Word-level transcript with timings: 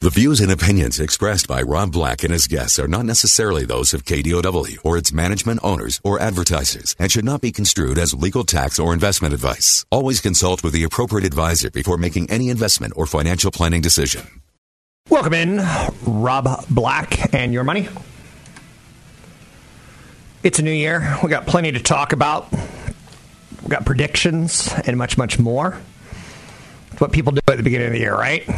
The 0.00 0.10
views 0.10 0.40
and 0.40 0.52
opinions 0.52 1.00
expressed 1.00 1.48
by 1.48 1.60
Rob 1.60 1.90
Black 1.90 2.22
and 2.22 2.32
his 2.32 2.46
guests 2.46 2.78
are 2.78 2.86
not 2.86 3.04
necessarily 3.04 3.64
those 3.64 3.92
of 3.92 4.04
KDOW 4.04 4.78
or 4.84 4.96
its 4.96 5.12
management 5.12 5.58
owners 5.64 6.00
or 6.04 6.20
advertisers 6.20 6.94
and 7.00 7.10
should 7.10 7.24
not 7.24 7.40
be 7.40 7.50
construed 7.50 7.98
as 7.98 8.14
legal 8.14 8.44
tax 8.44 8.78
or 8.78 8.94
investment 8.94 9.34
advice. 9.34 9.84
Always 9.90 10.20
consult 10.20 10.62
with 10.62 10.72
the 10.72 10.84
appropriate 10.84 11.26
advisor 11.26 11.68
before 11.72 11.96
making 11.96 12.30
any 12.30 12.48
investment 12.48 12.92
or 12.94 13.06
financial 13.06 13.50
planning 13.50 13.80
decision. 13.80 14.40
Welcome 15.10 15.34
in, 15.34 15.66
Rob 16.06 16.64
Black 16.70 17.34
and 17.34 17.52
your 17.52 17.64
money. 17.64 17.88
It's 20.44 20.60
a 20.60 20.62
new 20.62 20.70
year. 20.70 21.18
We 21.24 21.28
got 21.28 21.48
plenty 21.48 21.72
to 21.72 21.80
talk 21.80 22.12
about. 22.12 22.52
We 22.52 23.68
got 23.68 23.84
predictions 23.84 24.72
and 24.86 24.96
much, 24.96 25.18
much 25.18 25.40
more. 25.40 25.76
It's 26.92 27.00
what 27.00 27.10
people 27.10 27.32
do 27.32 27.40
at 27.48 27.56
the 27.56 27.64
beginning 27.64 27.88
of 27.88 27.94
the 27.94 27.98
year, 27.98 28.14
right? 28.14 28.48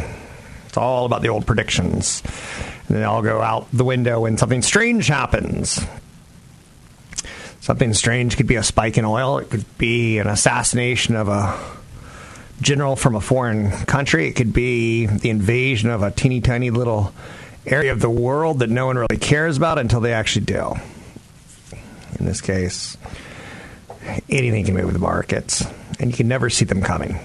It's 0.71 0.77
all 0.77 1.05
about 1.05 1.21
the 1.21 1.27
old 1.27 1.45
predictions. 1.45 2.23
And 2.87 2.95
they 2.95 3.03
all 3.03 3.21
go 3.21 3.41
out 3.41 3.67
the 3.73 3.83
window 3.83 4.21
when 4.21 4.37
something 4.37 4.61
strange 4.61 5.07
happens. 5.07 5.85
Something 7.59 7.93
strange 7.93 8.37
could 8.37 8.47
be 8.47 8.55
a 8.55 8.63
spike 8.63 8.97
in 8.97 9.03
oil, 9.03 9.39
it 9.39 9.49
could 9.49 9.65
be 9.77 10.17
an 10.17 10.27
assassination 10.27 11.17
of 11.17 11.27
a 11.27 11.59
general 12.61 12.95
from 12.95 13.15
a 13.15 13.21
foreign 13.21 13.69
country, 13.85 14.29
it 14.29 14.37
could 14.37 14.53
be 14.53 15.07
the 15.07 15.29
invasion 15.29 15.89
of 15.89 16.03
a 16.03 16.11
teeny 16.11 16.39
tiny 16.39 16.69
little 16.69 17.13
area 17.65 17.91
of 17.91 17.99
the 17.99 18.09
world 18.09 18.59
that 18.59 18.69
no 18.69 18.85
one 18.85 18.95
really 18.95 19.17
cares 19.19 19.57
about 19.57 19.77
until 19.77 19.99
they 19.99 20.13
actually 20.13 20.45
do. 20.45 20.73
In 22.17 22.25
this 22.25 22.39
case, 22.39 22.95
anything 24.29 24.63
can 24.63 24.75
move 24.75 24.93
the 24.93 24.99
markets, 24.99 25.65
and 25.99 26.11
you 26.11 26.15
can 26.15 26.29
never 26.29 26.49
see 26.49 26.63
them 26.63 26.81
coming. 26.81 27.19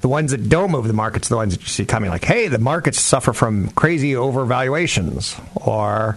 The 0.00 0.08
ones 0.08 0.30
that 0.30 0.48
don't 0.48 0.70
move 0.70 0.86
the 0.86 0.94
markets 0.94 1.28
are 1.28 1.34
the 1.34 1.36
ones 1.36 1.54
that 1.54 1.62
you 1.62 1.68
see 1.68 1.84
coming, 1.84 2.10
like, 2.10 2.24
hey, 2.24 2.48
the 2.48 2.58
markets 2.58 2.98
suffer 3.00 3.32
from 3.32 3.68
crazy 3.72 4.12
overvaluations, 4.12 5.38
or 5.54 6.16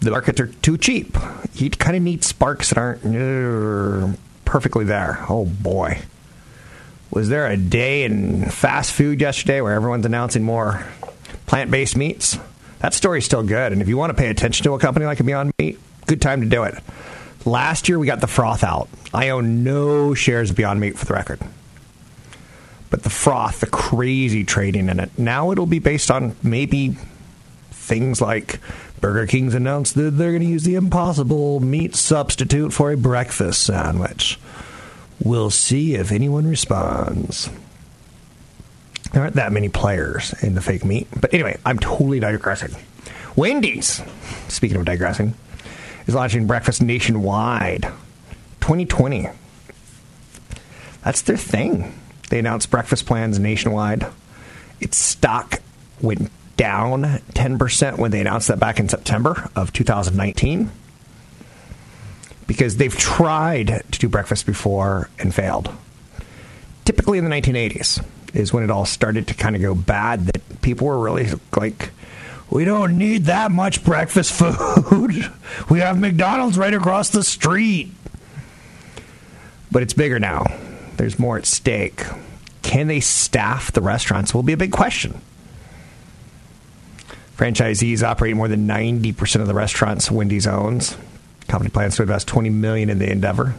the 0.00 0.10
markets 0.10 0.40
are 0.40 0.48
too 0.48 0.76
cheap. 0.76 1.16
You 1.54 1.70
kind 1.70 1.96
of 1.96 2.02
need 2.02 2.24
sparks 2.24 2.70
that 2.70 2.78
aren't 2.78 3.04
uh, 3.04 4.16
perfectly 4.44 4.84
there. 4.84 5.24
Oh 5.28 5.44
boy. 5.44 6.00
Was 7.10 7.28
there 7.28 7.46
a 7.46 7.56
day 7.56 8.02
in 8.02 8.46
fast 8.46 8.92
food 8.92 9.20
yesterday 9.20 9.60
where 9.60 9.72
everyone's 9.72 10.04
announcing 10.04 10.42
more 10.42 10.84
plant 11.46 11.70
based 11.70 11.96
meats? 11.96 12.38
That 12.80 12.92
story's 12.92 13.24
still 13.24 13.44
good. 13.44 13.72
And 13.72 13.80
if 13.80 13.88
you 13.88 13.96
want 13.96 14.10
to 14.10 14.14
pay 14.14 14.28
attention 14.28 14.64
to 14.64 14.72
a 14.74 14.78
company 14.78 15.06
like 15.06 15.24
Beyond 15.24 15.52
Meat, 15.58 15.78
good 16.06 16.20
time 16.20 16.40
to 16.40 16.48
do 16.48 16.64
it. 16.64 16.74
Last 17.46 17.88
year 17.88 17.98
we 17.98 18.06
got 18.06 18.20
the 18.20 18.26
froth 18.26 18.64
out. 18.64 18.88
I 19.12 19.28
own 19.30 19.62
no 19.64 20.12
shares 20.14 20.50
of 20.50 20.56
Beyond 20.56 20.80
Meat 20.80 20.98
for 20.98 21.06
the 21.06 21.14
record. 21.14 21.40
But 22.94 23.02
the 23.02 23.10
froth, 23.10 23.58
the 23.58 23.66
crazy 23.66 24.44
trading 24.44 24.88
in 24.88 25.00
it, 25.00 25.10
now 25.18 25.50
it'll 25.50 25.66
be 25.66 25.80
based 25.80 26.12
on 26.12 26.36
maybe 26.44 26.96
things 27.72 28.20
like 28.20 28.60
Burger 29.00 29.26
King's 29.26 29.52
announced 29.52 29.96
that 29.96 30.12
they're 30.12 30.30
going 30.30 30.44
to 30.44 30.48
use 30.48 30.62
the 30.62 30.76
impossible 30.76 31.58
meat 31.58 31.96
substitute 31.96 32.72
for 32.72 32.92
a 32.92 32.96
breakfast 32.96 33.64
sandwich. 33.64 34.38
We'll 35.18 35.50
see 35.50 35.96
if 35.96 36.12
anyone 36.12 36.46
responds. 36.46 37.50
There 39.12 39.22
aren't 39.22 39.34
that 39.34 39.50
many 39.50 39.68
players 39.68 40.32
in 40.40 40.54
the 40.54 40.62
fake 40.62 40.84
meat. 40.84 41.08
But 41.20 41.34
anyway, 41.34 41.58
I'm 41.66 41.80
totally 41.80 42.20
digressing. 42.20 42.76
Wendy's, 43.34 44.02
speaking 44.46 44.76
of 44.76 44.84
digressing, 44.84 45.34
is 46.06 46.14
launching 46.14 46.46
breakfast 46.46 46.80
nationwide 46.80 47.82
2020. 48.60 49.30
That's 51.02 51.22
their 51.22 51.36
thing. 51.36 51.92
They 52.30 52.38
announced 52.38 52.70
breakfast 52.70 53.06
plans 53.06 53.38
nationwide. 53.38 54.06
Its 54.80 54.96
stock 54.96 55.60
went 56.00 56.30
down 56.56 57.02
10% 57.32 57.98
when 57.98 58.10
they 58.10 58.20
announced 58.20 58.48
that 58.48 58.60
back 58.60 58.78
in 58.78 58.88
September 58.88 59.50
of 59.56 59.72
2019 59.72 60.70
because 62.46 62.76
they've 62.76 62.96
tried 62.96 63.82
to 63.90 63.98
do 63.98 64.08
breakfast 64.08 64.46
before 64.46 65.08
and 65.18 65.34
failed. 65.34 65.70
Typically 66.84 67.18
in 67.18 67.24
the 67.24 67.30
1980s 67.30 68.04
is 68.34 68.52
when 68.52 68.62
it 68.62 68.70
all 68.70 68.84
started 68.84 69.26
to 69.28 69.34
kind 69.34 69.56
of 69.56 69.62
go 69.62 69.74
bad 69.74 70.26
that 70.26 70.62
people 70.62 70.86
were 70.86 70.98
really 70.98 71.28
like 71.56 71.90
we 72.50 72.64
don't 72.64 72.98
need 72.98 73.24
that 73.24 73.50
much 73.50 73.82
breakfast 73.84 74.32
food. 74.32 75.32
we 75.70 75.78
have 75.80 75.98
McDonald's 75.98 76.58
right 76.58 76.74
across 76.74 77.08
the 77.08 77.24
street. 77.24 77.90
But 79.72 79.82
it's 79.82 79.94
bigger 79.94 80.20
now. 80.20 80.44
There's 80.96 81.18
more 81.18 81.36
at 81.36 81.46
stake. 81.46 82.04
Can 82.62 82.86
they 82.86 83.00
staff 83.00 83.72
the 83.72 83.82
restaurants? 83.82 84.34
Will 84.34 84.42
be 84.42 84.52
a 84.52 84.56
big 84.56 84.72
question. 84.72 85.20
Franchisees 87.36 88.02
operate 88.02 88.36
more 88.36 88.48
than 88.48 88.66
90% 88.68 89.40
of 89.40 89.46
the 89.46 89.54
restaurants 89.54 90.10
Wendy's 90.10 90.46
owns. 90.46 90.96
Company 91.48 91.70
plans 91.70 91.96
to 91.96 92.02
invest 92.02 92.28
20 92.28 92.50
million 92.50 92.90
in 92.90 92.98
the 92.98 93.10
endeavor. 93.10 93.54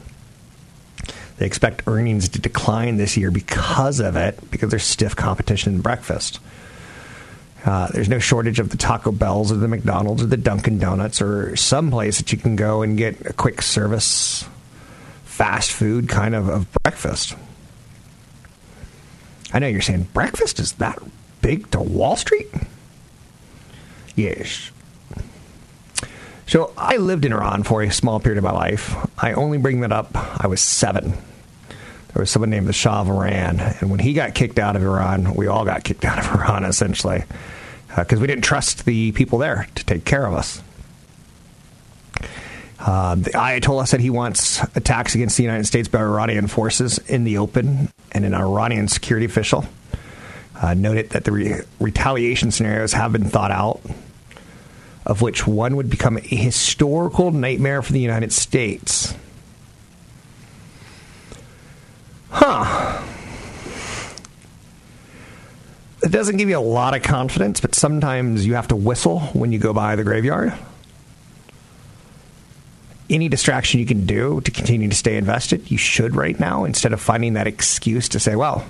They 1.37 1.45
expect 1.45 1.83
earnings 1.87 2.29
to 2.29 2.39
decline 2.39 2.95
this 2.97 3.17
year 3.17 3.29
because 3.29 3.99
of 3.99 4.15
it, 4.15 4.39
because 4.49 4.69
there's 4.69 4.83
stiff 4.83 5.15
competition 5.15 5.75
in 5.75 5.81
breakfast. 5.81 6.39
Uh, 7.65 7.87
there's 7.87 8.07
no 8.07 8.19
shortage 8.19 8.59
of 8.59 8.69
the 8.69 8.77
Taco 8.77 9.11
Bells 9.11 9.51
or 9.51 9.55
the 9.55 9.67
McDonald's 9.67 10.23
or 10.23 10.27
the 10.27 10.37
Dunkin' 10.37 10.77
Donuts 10.79 11.21
or 11.21 11.55
some 11.55 11.89
place 11.89 12.19
that 12.19 12.31
you 12.31 12.37
can 12.37 12.55
go 12.55 12.83
and 12.83 12.97
get 12.97 13.25
a 13.25 13.33
quick 13.33 13.61
service, 13.61 14.45
fast 15.35 15.73
food 15.73 16.07
kind 16.07 16.33
of, 16.33 16.47
of 16.47 16.65
breakfast. 16.83 17.35
I 19.51 19.59
know 19.59 19.67
you're 19.67 19.81
saying 19.81 20.07
breakfast 20.13 20.59
is 20.59 20.71
that 20.73 20.97
big 21.41 21.69
to 21.71 21.81
Wall 21.81 22.15
Street? 22.15 22.47
Yes. 24.15 24.71
So 26.47 26.71
I 26.77 26.97
lived 26.97 27.25
in 27.25 27.33
Iran 27.33 27.63
for 27.63 27.81
a 27.81 27.91
small 27.91 28.21
period 28.21 28.37
of 28.37 28.45
my 28.45 28.53
life. 28.53 28.95
I 29.17 29.33
only 29.33 29.57
bring 29.57 29.81
that 29.81 29.91
up. 29.91 30.09
I 30.15 30.47
was 30.47 30.61
seven. 30.61 31.09
There 31.09 32.21
was 32.21 32.31
someone 32.31 32.49
named 32.49 32.67
the 32.67 32.73
Shah 32.73 33.01
of 33.01 33.09
Iran, 33.09 33.59
and 33.59 33.91
when 33.91 33.99
he 33.99 34.13
got 34.13 34.35
kicked 34.35 34.57
out 34.57 34.77
of 34.77 34.83
Iran, 34.83 35.33
we 35.33 35.47
all 35.47 35.65
got 35.65 35.83
kicked 35.83 36.05
out 36.05 36.17
of 36.17 36.33
Iran 36.33 36.63
essentially 36.63 37.25
because 37.89 38.19
uh, 38.19 38.21
we 38.21 38.27
didn't 38.27 38.45
trust 38.45 38.85
the 38.85 39.11
people 39.11 39.39
there 39.39 39.67
to 39.75 39.83
take 39.83 40.05
care 40.05 40.25
of 40.25 40.33
us. 40.33 40.63
Uh, 42.77 43.15
the 43.15 43.31
Ayatollah 43.31 43.87
said 43.87 44.01
he 44.01 44.09
wants 44.09 44.61
attacks 44.75 45.15
against 45.15 45.37
the 45.37 45.43
United 45.43 45.65
States 45.65 45.87
by 45.87 45.99
Iranian 45.99 46.47
forces 46.47 46.97
in 47.07 47.23
the 47.23 47.37
open, 47.37 47.89
and 48.11 48.25
an 48.25 48.33
Iranian 48.33 48.87
security 48.87 49.25
official 49.25 49.65
uh, 50.61 50.73
noted 50.73 51.11
that 51.11 51.23
the 51.23 51.31
re- 51.31 51.61
retaliation 51.79 52.51
scenarios 52.51 52.93
have 52.93 53.11
been 53.11 53.25
thought 53.25 53.51
out, 53.51 53.81
of 55.05 55.21
which 55.21 55.47
one 55.47 55.75
would 55.75 55.89
become 55.89 56.17
a 56.17 56.21
historical 56.21 57.31
nightmare 57.31 57.81
for 57.81 57.93
the 57.93 57.99
United 57.99 58.33
States. 58.33 59.15
Huh. 62.29 63.01
It 66.03 66.11
doesn't 66.11 66.37
give 66.37 66.49
you 66.49 66.57
a 66.57 66.59
lot 66.59 66.95
of 66.95 67.01
confidence, 67.01 67.59
but 67.61 67.73
sometimes 67.73 68.45
you 68.45 68.55
have 68.55 68.67
to 68.67 68.75
whistle 68.75 69.21
when 69.33 69.51
you 69.51 69.59
go 69.59 69.73
by 69.73 69.95
the 69.95 70.03
graveyard. 70.03 70.53
Any 73.09 73.29
distraction 73.29 73.79
you 73.79 73.85
can 73.85 74.05
do 74.05 74.41
to 74.41 74.51
continue 74.51 74.89
to 74.89 74.95
stay 74.95 75.17
invested, 75.17 75.69
you 75.69 75.77
should 75.77 76.15
right 76.15 76.39
now, 76.39 76.63
instead 76.63 76.93
of 76.93 76.99
finding 76.99 77.33
that 77.33 77.47
excuse 77.47 78.09
to 78.09 78.19
say, 78.19 78.35
well, 78.35 78.65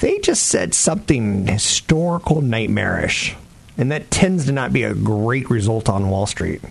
they 0.00 0.18
just 0.18 0.46
said 0.46 0.74
something 0.74 1.46
historical 1.46 2.40
nightmarish. 2.40 3.36
And 3.78 3.92
that 3.92 4.10
tends 4.10 4.46
to 4.46 4.52
not 4.52 4.72
be 4.72 4.82
a 4.82 4.94
great 4.94 5.48
result 5.50 5.88
on 5.88 6.10
Wall 6.10 6.26
Street. 6.26 6.62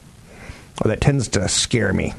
Or 0.83 0.89
that 0.89 1.01
tends 1.01 1.27
to 1.29 1.47
scare 1.47 1.93
me. 1.93 2.13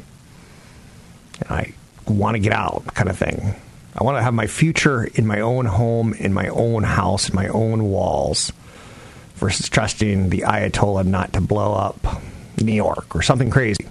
And 1.41 1.51
I 1.51 1.75
want 2.07 2.37
to 2.37 2.41
get 2.41 2.53
out, 2.53 2.87
kind 2.95 3.09
of 3.09 3.19
thing. 3.19 3.55
I 3.95 4.05
want 4.05 4.19
to 4.19 4.23
have 4.23 4.35
my 4.35 4.47
future 4.47 5.05
in 5.05 5.27
my 5.27 5.41
own 5.41 5.67
home, 5.67 6.15
in 6.15 6.33
my 6.33 6.49
own 6.49 6.85
house, 6.85 7.29
in 7.29 7.35
my 7.35 7.49
own 7.49 7.85
walls, 7.85 8.53
versus 9.35 9.69
trusting 9.69 10.31
the 10.31 10.41
Ayatollah 10.41 11.07
not 11.07 11.33
to 11.35 11.41
blow 11.41 11.75
up 11.75 12.23
New 12.61 12.73
York 12.73 13.15
or 13.15 13.23
something 13.23 13.51
crazy. 13.51 13.87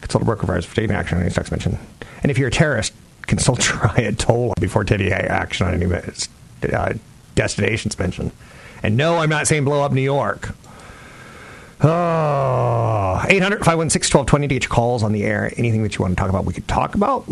Consult 0.00 0.22
a 0.22 0.24
broker 0.24 0.46
for 0.46 0.74
taking 0.74 0.94
action 0.94 1.18
on 1.18 1.22
any 1.22 1.30
stocks 1.30 1.50
mentioned. 1.50 1.78
And 2.22 2.30
if 2.30 2.38
you're 2.38 2.48
a 2.48 2.52
terrorist, 2.52 2.92
consult 3.22 3.68
your 3.68 4.12
Toll 4.12 4.54
before 4.60 4.84
taking 4.84 5.12
action 5.12 5.66
on 5.66 5.74
any 5.74 5.86
uh, 6.72 6.94
destinations 7.34 7.98
mentioned. 7.98 8.32
And 8.82 8.96
no, 8.96 9.18
I'm 9.18 9.28
not 9.28 9.46
saying 9.46 9.64
blow 9.64 9.82
up 9.82 9.92
New 9.92 10.02
York. 10.02 10.54
Oh, 11.80 13.22
800 13.28 13.58
516 13.58 14.18
1220 14.18 14.48
to 14.48 14.54
get 14.54 14.64
your 14.64 14.70
calls 14.70 15.02
on 15.04 15.12
the 15.12 15.24
air. 15.24 15.52
Anything 15.56 15.84
that 15.84 15.96
you 15.96 16.02
want 16.02 16.16
to 16.16 16.20
talk 16.20 16.28
about, 16.28 16.44
we 16.44 16.52
could 16.52 16.66
talk 16.66 16.96
about. 16.96 17.24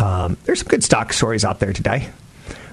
Um, 0.00 0.36
there's 0.44 0.60
some 0.60 0.68
good 0.68 0.82
stock 0.82 1.12
stories 1.12 1.44
out 1.44 1.60
there 1.60 1.72
today. 1.72 2.10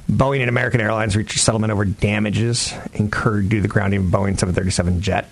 Boeing 0.10 0.40
and 0.40 0.50
American 0.50 0.82
Airlines 0.82 1.16
reached 1.16 1.36
a 1.36 1.40
settlement 1.40 1.72
over 1.72 1.86
damages 1.86 2.74
incurred 2.94 3.50
due 3.50 3.58
to 3.58 3.62
the 3.62 3.68
grounding 3.68 4.00
of 4.00 4.06
Boeing 4.08 4.40
737 4.40 5.02
jet. 5.02 5.28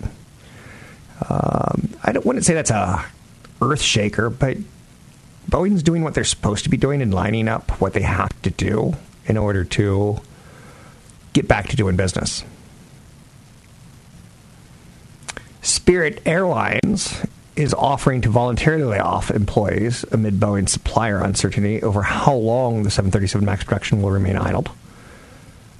Um, 1.28 1.88
I 2.04 2.12
don't, 2.12 2.24
wouldn't 2.24 2.44
say 2.44 2.54
that's 2.54 2.70
a 2.70 3.04
earth 3.60 3.82
shaker, 3.82 4.30
but 4.30 4.56
Boeing's 5.50 5.82
doing 5.82 6.02
what 6.02 6.14
they're 6.14 6.24
supposed 6.24 6.64
to 6.64 6.70
be 6.70 6.76
doing 6.76 7.00
and 7.00 7.12
lining 7.12 7.48
up 7.48 7.80
what 7.80 7.94
they 7.94 8.02
have 8.02 8.40
to 8.42 8.50
do 8.50 8.94
in 9.26 9.36
order 9.36 9.64
to 9.64 10.20
get 11.32 11.48
back 11.48 11.68
to 11.68 11.76
doing 11.76 11.96
business. 11.96 12.44
Spirit 15.62 16.22
Airlines 16.26 17.22
is 17.56 17.74
offering 17.74 18.20
to 18.20 18.28
voluntarily 18.28 18.84
lay 18.84 18.98
off 18.98 19.30
employees 19.30 20.04
amid 20.12 20.38
Boeing's 20.38 20.72
supplier 20.72 21.20
uncertainty 21.20 21.82
over 21.82 22.02
how 22.02 22.34
long 22.34 22.84
the 22.84 22.90
737 22.90 23.44
MAX 23.44 23.64
production 23.64 24.00
will 24.00 24.10
remain 24.10 24.36
idled. 24.36 24.70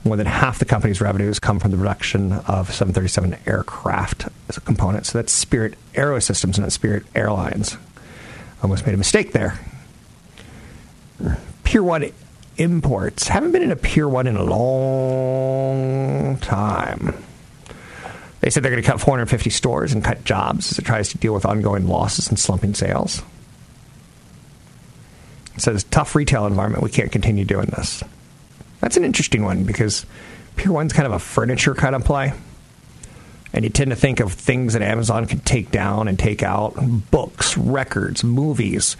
More 0.04 0.16
than 0.16 0.26
half 0.26 0.58
the 0.58 0.64
company's 0.64 1.00
revenues 1.00 1.38
come 1.38 1.60
from 1.60 1.70
the 1.70 1.76
production 1.76 2.32
of 2.32 2.72
737 2.72 3.38
aircraft 3.46 4.28
as 4.48 4.56
a 4.56 4.60
component. 4.60 5.06
So 5.06 5.18
that's 5.18 5.32
Spirit 5.32 5.74
Aerosystems, 5.94 6.58
not 6.58 6.72
Spirit 6.72 7.04
Airlines. 7.14 7.76
Almost 8.62 8.86
made 8.86 8.94
a 8.94 8.98
mistake 8.98 9.32
there. 9.32 9.58
Pier 11.64 11.82
1 11.82 12.10
imports. 12.56 13.28
Haven't 13.28 13.52
been 13.52 13.62
in 13.62 13.70
a 13.70 13.76
Pier 13.76 14.08
1 14.08 14.26
in 14.26 14.36
a 14.36 14.42
long 14.42 15.58
time. 16.38 17.14
They 18.40 18.50
said 18.50 18.62
they're 18.62 18.72
going 18.72 18.82
to 18.82 18.88
cut 18.88 19.00
450 19.00 19.50
stores 19.50 19.92
and 19.92 20.02
cut 20.02 20.24
jobs 20.24 20.72
as 20.72 20.78
it 20.78 20.84
tries 20.84 21.10
to 21.10 21.18
deal 21.18 21.34
with 21.34 21.44
ongoing 21.44 21.86
losses 21.86 22.28
and 22.28 22.38
slumping 22.38 22.74
sales. 22.74 23.22
It 25.56 25.60
says, 25.62 25.84
tough 25.84 26.14
retail 26.14 26.46
environment. 26.46 26.84
We 26.84 26.90
can't 26.90 27.10
continue 27.10 27.44
doing 27.44 27.66
this. 27.66 28.02
That's 28.80 28.96
an 28.96 29.04
interesting 29.04 29.44
one 29.44 29.64
because 29.64 30.06
Pier 30.56 30.70
1's 30.70 30.92
kind 30.92 31.06
of 31.06 31.12
a 31.12 31.18
furniture 31.18 31.74
kind 31.74 31.96
of 31.96 32.04
play. 32.04 32.32
And 33.52 33.64
you 33.64 33.70
tend 33.70 33.90
to 33.90 33.96
think 33.96 34.20
of 34.20 34.32
things 34.32 34.74
that 34.74 34.82
Amazon 34.82 35.26
can 35.26 35.40
take 35.40 35.70
down 35.70 36.06
and 36.06 36.18
take 36.18 36.42
out 36.42 36.74
books, 37.10 37.56
records, 37.56 38.22
movies. 38.22 38.96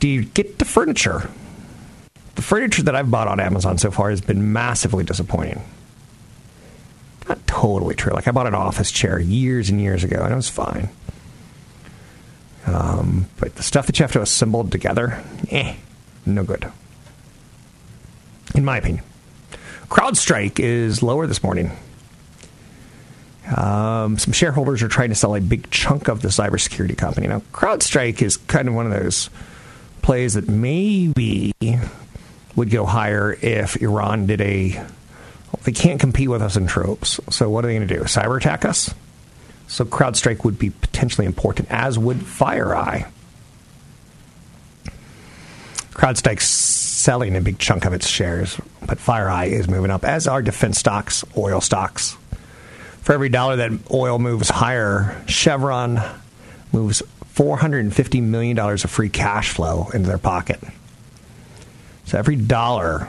Do 0.00 0.08
you 0.08 0.24
get 0.24 0.58
the 0.58 0.64
furniture? 0.64 1.28
The 2.34 2.42
furniture 2.42 2.82
that 2.84 2.96
I've 2.96 3.10
bought 3.10 3.28
on 3.28 3.40
Amazon 3.40 3.76
so 3.78 3.90
far 3.90 4.10
has 4.10 4.22
been 4.22 4.52
massively 4.52 5.04
disappointing 5.04 5.62
not 7.28 7.46
totally 7.46 7.94
true. 7.94 8.12
Like 8.12 8.28
I 8.28 8.30
bought 8.30 8.46
an 8.46 8.54
office 8.54 8.90
chair 8.90 9.18
years 9.18 9.70
and 9.70 9.80
years 9.80 10.04
ago, 10.04 10.22
and 10.22 10.32
it 10.32 10.36
was 10.36 10.48
fine. 10.48 10.90
Um, 12.66 13.26
but 13.38 13.56
the 13.56 13.62
stuff 13.62 13.86
that 13.86 13.98
you 13.98 14.04
have 14.04 14.12
to 14.12 14.22
assemble 14.22 14.68
together, 14.68 15.22
eh, 15.50 15.74
no 16.26 16.44
good. 16.44 16.70
In 18.54 18.64
my 18.64 18.78
opinion, 18.78 19.04
CrowdStrike 19.88 20.60
is 20.60 21.02
lower 21.02 21.26
this 21.26 21.42
morning. 21.42 21.72
Um, 23.56 24.18
some 24.18 24.32
shareholders 24.32 24.82
are 24.82 24.88
trying 24.88 25.08
to 25.08 25.14
sell 25.14 25.34
a 25.34 25.40
big 25.40 25.70
chunk 25.70 26.08
of 26.08 26.22
the 26.22 26.28
cybersecurity 26.28 26.96
company. 26.96 27.26
Now, 27.26 27.40
CrowdStrike 27.52 28.22
is 28.22 28.36
kind 28.36 28.68
of 28.68 28.74
one 28.74 28.86
of 28.86 28.92
those 28.92 29.30
plays 30.00 30.34
that 30.34 30.48
maybe 30.48 31.52
would 32.54 32.70
go 32.70 32.86
higher 32.86 33.32
if 33.40 33.80
Iran 33.82 34.26
did 34.26 34.40
a 34.40 34.84
they 35.64 35.72
can't 35.72 36.00
compete 36.00 36.28
with 36.28 36.42
us 36.42 36.56
in 36.56 36.66
tropes. 36.66 37.20
So 37.30 37.48
what 37.50 37.64
are 37.64 37.68
they 37.68 37.76
going 37.76 37.86
to 37.86 37.94
do? 37.94 38.02
Cyber 38.02 38.36
attack 38.36 38.64
us? 38.64 38.92
So 39.68 39.84
CrowdStrike 39.84 40.44
would 40.44 40.58
be 40.58 40.70
potentially 40.70 41.26
important, 41.26 41.68
as 41.70 41.98
would 41.98 42.18
FireEye. 42.18 43.06
CrowdStrike's 45.92 46.48
selling 46.48 47.36
a 47.36 47.40
big 47.40 47.58
chunk 47.58 47.84
of 47.84 47.92
its 47.92 48.08
shares, 48.08 48.60
but 48.86 48.98
FireEye 48.98 49.48
is 49.48 49.68
moving 49.68 49.90
up, 49.90 50.04
as 50.04 50.26
are 50.26 50.42
defense 50.42 50.78
stocks, 50.78 51.24
oil 51.36 51.60
stocks. 51.60 52.16
For 53.02 53.12
every 53.12 53.28
dollar 53.28 53.56
that 53.56 53.72
oil 53.92 54.18
moves 54.18 54.48
higher, 54.48 55.22
Chevron 55.26 56.00
moves 56.72 57.02
$450 57.34 58.22
million 58.22 58.58
of 58.58 58.80
free 58.82 59.08
cash 59.08 59.50
flow 59.50 59.88
into 59.92 60.08
their 60.08 60.18
pocket. 60.18 60.60
So 62.04 62.18
every 62.18 62.36
dollar 62.36 63.08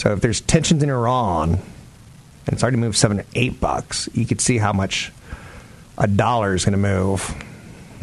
so 0.00 0.14
if 0.14 0.22
there's 0.22 0.40
tensions 0.40 0.82
in 0.82 0.88
Iran, 0.88 1.50
and 1.50 1.60
it's 2.48 2.62
already 2.62 2.78
moved 2.78 2.96
seven 2.96 3.18
to 3.18 3.24
eight 3.34 3.60
bucks, 3.60 4.08
you 4.14 4.24
could 4.24 4.40
see 4.40 4.56
how 4.56 4.72
much 4.72 5.12
a 5.98 6.06
dollar 6.06 6.54
is 6.54 6.64
going 6.64 6.72
to 6.72 6.78
move. 6.78 7.34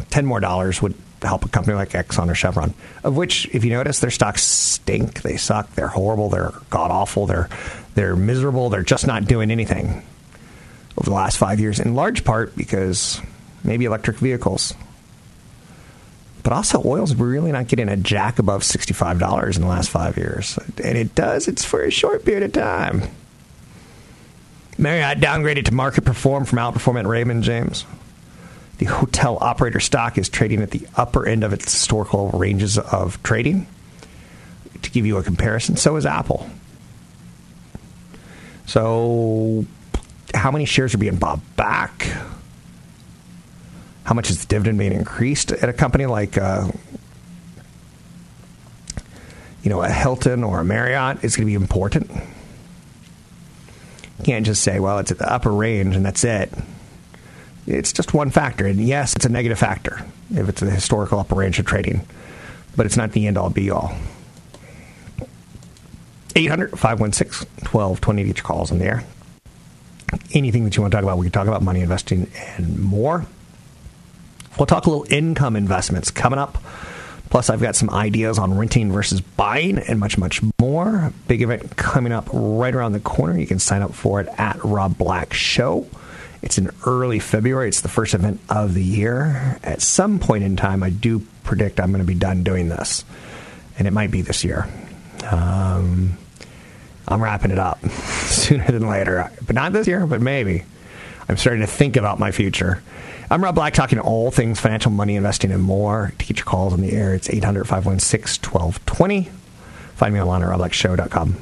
Ten 0.08 0.24
more 0.24 0.38
dollars 0.38 0.80
would 0.80 0.94
help 1.26 1.44
a 1.44 1.48
company 1.48 1.76
like 1.76 1.90
Exxon 1.90 2.30
or 2.30 2.34
Chevron, 2.34 2.74
of 3.02 3.16
which, 3.16 3.48
if 3.52 3.64
you 3.64 3.70
notice, 3.70 3.98
their 4.00 4.10
stocks 4.10 4.44
stink. 4.44 5.22
They 5.22 5.36
suck. 5.36 5.74
They're 5.74 5.88
horrible. 5.88 6.28
They're 6.28 6.52
god 6.70 6.90
awful. 6.90 7.26
They're 7.26 7.48
they're 7.94 8.16
miserable. 8.16 8.70
They're 8.70 8.82
just 8.82 9.06
not 9.06 9.24
doing 9.24 9.50
anything 9.50 10.02
over 10.96 11.10
the 11.10 11.16
last 11.16 11.38
five 11.38 11.60
years, 11.60 11.80
in 11.80 11.94
large 11.94 12.24
part 12.24 12.54
because 12.56 13.20
maybe 13.64 13.84
electric 13.84 14.18
vehicles 14.18 14.74
but 16.48 16.54
also, 16.54 16.80
oil's 16.82 17.14
really 17.14 17.52
not 17.52 17.68
getting 17.68 17.90
a 17.90 17.96
jack 17.98 18.38
above 18.38 18.62
$65 18.62 19.56
in 19.56 19.60
the 19.60 19.68
last 19.68 19.90
five 19.90 20.16
years. 20.16 20.58
And 20.82 20.96
it 20.96 21.14
does, 21.14 21.46
it's 21.46 21.62
for 21.62 21.82
a 21.82 21.90
short 21.90 22.24
period 22.24 22.42
of 22.42 22.52
time. 22.52 23.02
Marriott 24.78 25.18
downgraded 25.18 25.66
to 25.66 25.74
market 25.74 26.06
perform 26.06 26.46
from 26.46 26.58
outperform 26.58 27.00
at 27.00 27.06
Raymond 27.06 27.42
James. 27.42 27.84
The 28.78 28.86
hotel 28.86 29.38
operator 29.40 29.80
stock 29.80 30.18
is 30.18 30.28
trading 30.28 30.62
at 30.62 30.70
the 30.70 30.86
upper 30.96 31.26
end 31.26 31.44
of 31.44 31.52
its 31.52 31.64
historical 31.64 32.30
ranges 32.30 32.78
of 32.78 33.22
trading. 33.22 33.66
To 34.82 34.90
give 34.90 35.04
you 35.04 35.16
a 35.16 35.24
comparison, 35.24 35.76
so 35.76 35.96
is 35.96 36.06
Apple. 36.06 36.48
So, 38.66 39.66
how 40.32 40.52
many 40.52 40.66
shares 40.66 40.94
are 40.94 40.98
being 40.98 41.16
bought 41.16 41.40
back? 41.56 42.06
how 44.08 44.14
much 44.14 44.30
is 44.30 44.40
the 44.40 44.46
dividend 44.46 44.78
being 44.78 44.94
increased 44.94 45.52
at 45.52 45.68
a 45.68 45.72
company 45.74 46.06
like 46.06 46.38
uh, 46.38 46.66
you 49.62 49.68
know 49.68 49.82
a 49.82 49.90
Hilton 49.90 50.42
or 50.42 50.60
a 50.60 50.64
Marriott 50.64 51.22
is 51.22 51.36
going 51.36 51.46
to 51.46 51.50
be 51.50 51.52
important. 51.52 52.10
You 52.10 52.22
can't 54.24 54.46
just 54.46 54.62
say, 54.62 54.80
well, 54.80 54.98
it's 54.98 55.10
at 55.10 55.18
the 55.18 55.30
upper 55.30 55.52
range 55.52 55.94
and 55.94 56.06
that's 56.06 56.24
it. 56.24 56.50
It's 57.68 57.92
just 57.92 58.14
one 58.14 58.30
factor, 58.30 58.66
and 58.66 58.80
yes, 58.80 59.14
it's 59.14 59.26
a 59.26 59.28
negative 59.28 59.58
factor 59.58 60.02
if 60.34 60.48
it's 60.48 60.62
a 60.62 60.70
historical 60.70 61.18
upper 61.18 61.34
range 61.34 61.58
of 61.58 61.66
trading, 61.66 62.00
but 62.74 62.86
it's 62.86 62.96
not 62.96 63.12
the 63.12 63.26
end 63.26 63.36
all 63.36 63.50
be 63.50 63.68
all. 63.68 63.94
800 66.34 66.70
516 66.70 67.46
1220 67.70 68.22
each 68.22 68.42
calls 68.42 68.70
in 68.70 68.78
the 68.78 68.86
air. 68.86 69.04
Anything 70.32 70.64
that 70.64 70.76
you 70.76 70.82
want 70.82 70.92
to 70.92 70.96
talk 70.96 71.02
about, 71.02 71.18
we 71.18 71.26
can 71.26 71.32
talk 71.32 71.46
about 71.46 71.62
money 71.62 71.80
investing 71.80 72.30
and 72.56 72.78
more. 72.78 73.26
We'll 74.58 74.64
talk 74.64 74.86
a 74.86 74.90
little 74.90 75.06
income 75.12 75.54
investments 75.54 76.10
coming 76.10 76.38
up. 76.38 76.56
Plus, 77.28 77.50
I've 77.50 77.60
got 77.60 77.76
some 77.76 77.90
ideas 77.90 78.38
on 78.38 78.56
renting 78.56 78.90
versus 78.90 79.20
buying 79.20 79.76
and 79.76 80.00
much, 80.00 80.16
much 80.16 80.40
more. 80.58 81.12
Big 81.26 81.42
event 81.42 81.76
coming 81.76 82.12
up 82.12 82.30
right 82.32 82.74
around 82.74 82.92
the 82.92 83.00
corner. 83.00 83.38
You 83.38 83.46
can 83.46 83.58
sign 83.58 83.82
up 83.82 83.92
for 83.92 84.22
it 84.22 84.28
at 84.38 84.64
Rob 84.64 84.96
Black 84.96 85.34
Show. 85.34 85.86
It's 86.42 86.58
in 86.58 86.70
early 86.86 87.18
February. 87.18 87.68
It's 87.68 87.80
the 87.80 87.88
first 87.88 88.14
event 88.14 88.40
of 88.48 88.74
the 88.74 88.82
year. 88.82 89.58
At 89.62 89.82
some 89.82 90.18
point 90.18 90.44
in 90.44 90.56
time, 90.56 90.82
I 90.82 90.90
do 90.90 91.26
predict 91.44 91.80
I'm 91.80 91.90
going 91.90 92.02
to 92.02 92.06
be 92.06 92.14
done 92.14 92.42
doing 92.42 92.68
this, 92.68 93.04
and 93.78 93.88
it 93.88 93.92
might 93.92 94.10
be 94.10 94.22
this 94.22 94.44
year. 94.44 94.68
Um, 95.30 96.16
I'm 97.06 97.22
wrapping 97.22 97.50
it 97.50 97.58
up 97.58 97.84
sooner 97.90 98.66
than 98.66 98.88
later, 98.88 99.30
but 99.46 99.54
not 99.54 99.72
this 99.72 99.86
year, 99.86 100.06
but 100.06 100.20
maybe. 100.20 100.64
I'm 101.28 101.36
starting 101.36 101.60
to 101.60 101.66
think 101.66 101.96
about 101.96 102.18
my 102.18 102.30
future. 102.30 102.82
I'm 103.30 103.44
Rob 103.44 103.54
Black, 103.54 103.74
talking 103.74 103.98
all 103.98 104.30
things 104.30 104.58
financial, 104.58 104.90
money, 104.90 105.16
investing, 105.16 105.52
and 105.52 105.62
more. 105.62 106.12
To 106.18 106.24
get 106.24 106.38
your 106.38 106.46
calls 106.46 106.72
on 106.72 106.80
the 106.80 106.92
air, 106.92 107.14
it's 107.14 107.28
800 107.28 107.66
516 107.66 108.50
1220. 108.50 109.28
Find 109.96 110.14
me 110.14 110.20
online 110.20 110.42
at 110.42 110.48
robblackshow.com. 110.48 111.36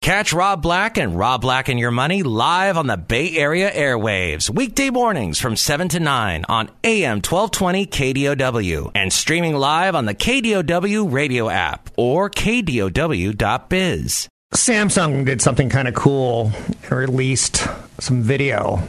Catch 0.00 0.32
Rob 0.32 0.62
Black 0.62 0.96
and 0.96 1.18
Rob 1.18 1.42
Black 1.42 1.68
and 1.68 1.78
Your 1.78 1.90
Money 1.90 2.22
live 2.22 2.78
on 2.78 2.86
the 2.86 2.96
Bay 2.96 3.36
Area 3.36 3.70
airwaves, 3.70 4.48
weekday 4.48 4.90
mornings 4.90 5.38
from 5.38 5.54
7 5.56 5.88
to 5.88 6.00
9 6.00 6.44
on 6.48 6.70
AM 6.84 7.16
1220 7.16 7.84
KDOW 7.86 8.92
and 8.94 9.12
streaming 9.12 9.54
live 9.54 9.94
on 9.94 10.06
the 10.06 10.14
KDOW 10.14 11.12
radio 11.12 11.50
app 11.50 11.90
or 11.96 12.30
KDOW.biz. 12.30 14.28
Samsung 14.54 15.26
did 15.26 15.42
something 15.42 15.68
kind 15.68 15.88
of 15.88 15.94
cool 15.94 16.52
and 16.84 16.92
released 16.92 17.66
some 17.98 18.22
video 18.22 18.80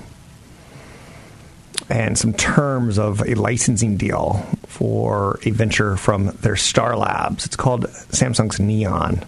and 1.89 2.17
some 2.17 2.33
terms 2.33 2.97
of 2.99 3.21
a 3.27 3.33
licensing 3.33 3.97
deal 3.97 4.47
for 4.67 5.39
a 5.43 5.49
venture 5.49 5.97
from 5.97 6.27
their 6.41 6.55
Star 6.55 6.95
Labs. 6.95 7.45
It's 7.45 7.55
called 7.57 7.85
Samsung's 7.87 8.59
Neon. 8.59 9.25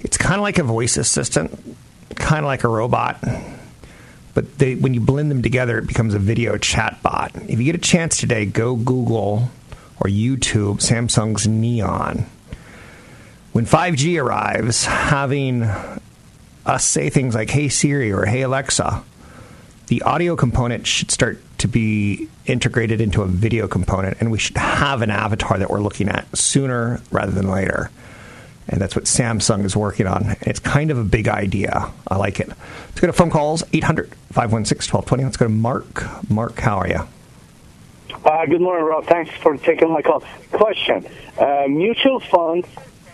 It's 0.00 0.16
kind 0.16 0.36
of 0.36 0.42
like 0.42 0.58
a 0.58 0.62
voice 0.62 0.96
assistant, 0.96 1.76
kind 2.16 2.40
of 2.40 2.46
like 2.46 2.64
a 2.64 2.68
robot. 2.68 3.22
But 4.34 4.58
they, 4.58 4.74
when 4.74 4.94
you 4.94 5.00
blend 5.00 5.30
them 5.30 5.42
together, 5.42 5.78
it 5.78 5.86
becomes 5.86 6.14
a 6.14 6.18
video 6.18 6.56
chat 6.56 7.02
bot. 7.02 7.34
If 7.48 7.58
you 7.58 7.64
get 7.64 7.74
a 7.74 7.78
chance 7.78 8.16
today, 8.16 8.46
go 8.46 8.76
Google 8.76 9.50
or 9.98 10.08
YouTube 10.08 10.78
Samsung's 10.78 11.46
Neon. 11.46 12.26
When 13.52 13.66
5G 13.66 14.22
arrives, 14.22 14.84
having 14.86 15.64
us 16.64 16.84
say 16.84 17.10
things 17.10 17.34
like, 17.34 17.50
hey 17.50 17.68
Siri 17.68 18.12
or 18.12 18.24
hey 18.24 18.42
Alexa, 18.42 19.02
the 19.88 20.02
audio 20.02 20.36
component 20.36 20.86
should 20.86 21.10
start 21.10 21.40
to 21.58 21.66
be 21.66 22.28
integrated 22.46 23.00
into 23.00 23.22
a 23.22 23.26
video 23.26 23.66
component, 23.66 24.18
and 24.20 24.30
we 24.30 24.38
should 24.38 24.56
have 24.56 25.02
an 25.02 25.10
avatar 25.10 25.58
that 25.58 25.68
we're 25.68 25.80
looking 25.80 26.08
at 26.08 26.24
sooner 26.36 27.00
rather 27.10 27.32
than 27.32 27.50
later. 27.50 27.90
And 28.70 28.80
that's 28.80 28.94
what 28.94 29.04
Samsung 29.04 29.64
is 29.64 29.76
working 29.76 30.06
on. 30.06 30.36
It's 30.42 30.60
kind 30.60 30.92
of 30.92 30.98
a 30.98 31.02
big 31.02 31.26
idea. 31.26 31.90
I 32.06 32.16
like 32.16 32.38
it. 32.38 32.48
Let's 32.48 33.00
go 33.00 33.08
to 33.08 33.12
phone 33.12 33.30
calls 33.30 33.64
800 33.72 34.14
516 34.32 34.92
1220. 34.92 35.24
Let's 35.24 35.36
go 35.36 35.46
to 35.46 35.50
Mark. 35.50 36.30
Mark, 36.30 36.58
how 36.60 36.78
are 36.78 36.88
you? 36.88 37.00
Uh, 38.24 38.46
good 38.46 38.60
morning, 38.60 38.84
Rob. 38.84 39.06
Thanks 39.06 39.32
for 39.42 39.56
taking 39.56 39.92
my 39.92 40.02
call. 40.02 40.22
Question: 40.52 41.04
uh, 41.36 41.64
Mutual 41.68 42.20
funds 42.20 42.68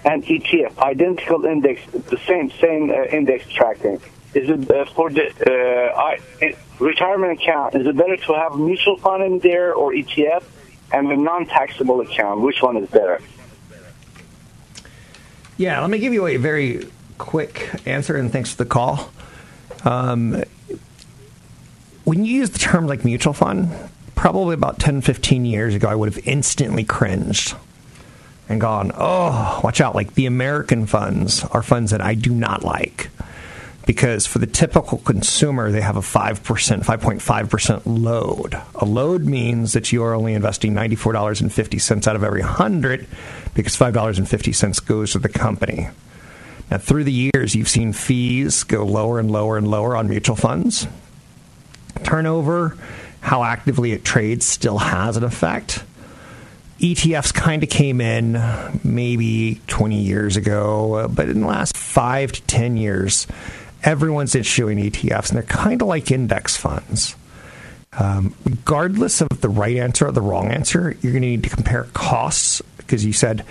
and 0.05 0.23
ETF, 0.25 0.79
identical 0.79 1.47
index, 1.47 1.81
the 1.91 2.19
same 2.27 2.51
same 2.51 2.91
uh, 2.91 3.05
index 3.05 3.49
tracking. 3.49 3.99
Is 4.35 4.51
it 4.51 4.71
uh, 4.71 4.85
for 4.95 5.09
the 5.11 5.27
uh, 5.47 5.99
I, 5.99 6.19
retirement 6.79 7.41
account? 7.41 7.77
Is 7.77 7.87
it 7.87 7.97
better 7.97 8.19
to 8.19 8.35
have 8.35 8.53
a 8.53 8.59
mutual 8.59 8.99
fund 8.99 9.23
in 9.23 9.39
there 9.39 9.75
or 9.75 9.93
ETF, 9.93 10.45
and 10.93 11.11
a 11.11 11.17
non-taxable 11.17 12.03
account? 12.03 12.43
Which 12.43 12.61
one 12.61 12.77
is 12.77 12.91
better? 12.91 13.23
Yeah, 15.57 15.81
let 15.81 15.91
me 15.91 15.99
give 15.99 16.13
you 16.13 16.27
a 16.27 16.37
very 16.37 16.87
quick 17.19 17.71
answer, 17.87 18.17
and 18.17 18.31
thanks 18.31 18.51
for 18.53 18.59
the 18.59 18.69
call. 18.69 19.11
Um, 19.85 20.43
when 22.05 22.25
you 22.25 22.37
use 22.37 22.51
the 22.51 22.59
term 22.59 22.87
like 22.87 23.05
mutual 23.05 23.33
fund, 23.33 23.71
probably 24.15 24.55
about 24.55 24.79
10, 24.79 25.01
15 25.01 25.45
years 25.45 25.75
ago, 25.75 25.89
I 25.89 25.95
would 25.95 26.13
have 26.13 26.27
instantly 26.27 26.85
cringed 26.85 27.55
and 28.49 28.61
gone, 28.61 28.93
oh, 28.95 29.61
watch 29.65 29.81
out. 29.81 29.95
Like 29.95 30.15
the 30.15 30.27
American 30.27 30.87
funds 30.87 31.43
are 31.45 31.63
funds 31.63 31.91
that 31.91 32.01
I 32.01 32.15
do 32.15 32.33
not 32.33 32.63
like 32.65 33.09
because 33.87 34.27
for 34.27 34.41
the 34.41 34.47
typical 34.47 34.99
consumer, 34.99 35.71
they 35.71 35.81
have 35.81 35.97
a 35.97 36.01
5%, 36.01 36.41
5.5% 36.41 37.83
load. 37.87 38.61
A 38.75 38.85
load 38.85 39.23
means 39.23 39.73
that 39.73 39.93
you 39.93 40.03
are 40.03 40.13
only 40.13 40.35
investing 40.35 40.75
$94.50 40.75 42.07
out 42.09 42.17
of 42.17 42.25
every 42.25 42.41
100 42.41 43.07
because 43.55 43.77
$5.50 43.77 44.87
goes 44.87 45.13
to 45.13 45.21
the 45.21 45.29
company. 45.29 45.89
Now, 46.69 46.79
through 46.79 47.05
the 47.05 47.13
years, 47.13 47.55
you've 47.55 47.69
seen 47.69 47.93
fees 47.93 48.65
go 48.65 48.85
lower 48.85 49.21
and 49.21 49.31
lower 49.31 49.57
and 49.57 49.69
lower 49.69 49.97
on 49.97 50.09
mutual 50.09 50.35
funds. 50.35 50.89
Turnover, 52.03 52.77
how 53.21 53.45
actively 53.45 53.93
it 53.93 54.05
trades, 54.05 54.45
still 54.45 54.79
has 54.79 55.17
an 55.17 55.23
effect. 55.23 55.85
ETFs 56.81 57.33
kind 57.33 57.63
of 57.63 57.71
came 57.71 58.01
in 58.01 58.43
maybe 58.83 59.61
20 59.69 59.99
years 59.99 60.37
ago, 60.37 60.95
uh, 60.95 61.09
but 61.09 61.29
in 61.29 61.43
the 61.43 61.47
last 61.47 61.77
five 61.77 62.33
to 62.33 62.43
10 62.43 62.77
years, 62.77 63.27
everyone's 63.83 64.35
issuing 64.35 64.79
ETFs, 64.79 65.29
and 65.31 65.37
they're 65.37 65.43
kind 65.43 65.83
of 65.83 65.89
like 65.89 66.11
index 66.11 66.57
funds. 66.57 67.17
Um, 67.99 68.35
regardless 68.45 69.21
of 69.23 69.41
the 69.41 69.49
right 69.49 69.77
answer 69.77 70.07
or 70.07 70.13
the 70.13 70.21
wrong 70.21 70.51
answer, 70.51 70.97
you're 71.01 71.13
going 71.13 71.23
to 71.23 71.29
need 71.29 71.45
to 71.45 71.51
compare 71.51 71.85
costs 71.95 72.61
because 72.77 73.05
you 73.05 73.13
said 73.13 73.45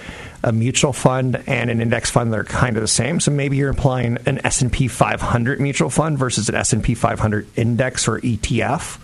a 0.44 0.51
mutual 0.51 0.94
fund 0.94 1.44
and 1.48 1.70
an 1.70 1.82
index 1.82 2.10
fund 2.10 2.32
they're 2.32 2.44
kind 2.44 2.77
of 2.77 2.82
the 2.82 2.88
same. 2.88 3.20
So 3.20 3.32
maybe 3.32 3.58
you're 3.58 3.70
implying 3.70 4.17
an 4.27 4.46
S&P 4.46 4.88
500 4.88 5.60
mutual 5.60 5.89
fund 5.89 6.20
versus 6.20 6.48
an 6.48 6.55
S&P 6.55 6.94
500 6.94 7.48
index 7.55 8.08
or 8.08 8.20
ETF. 8.20 9.00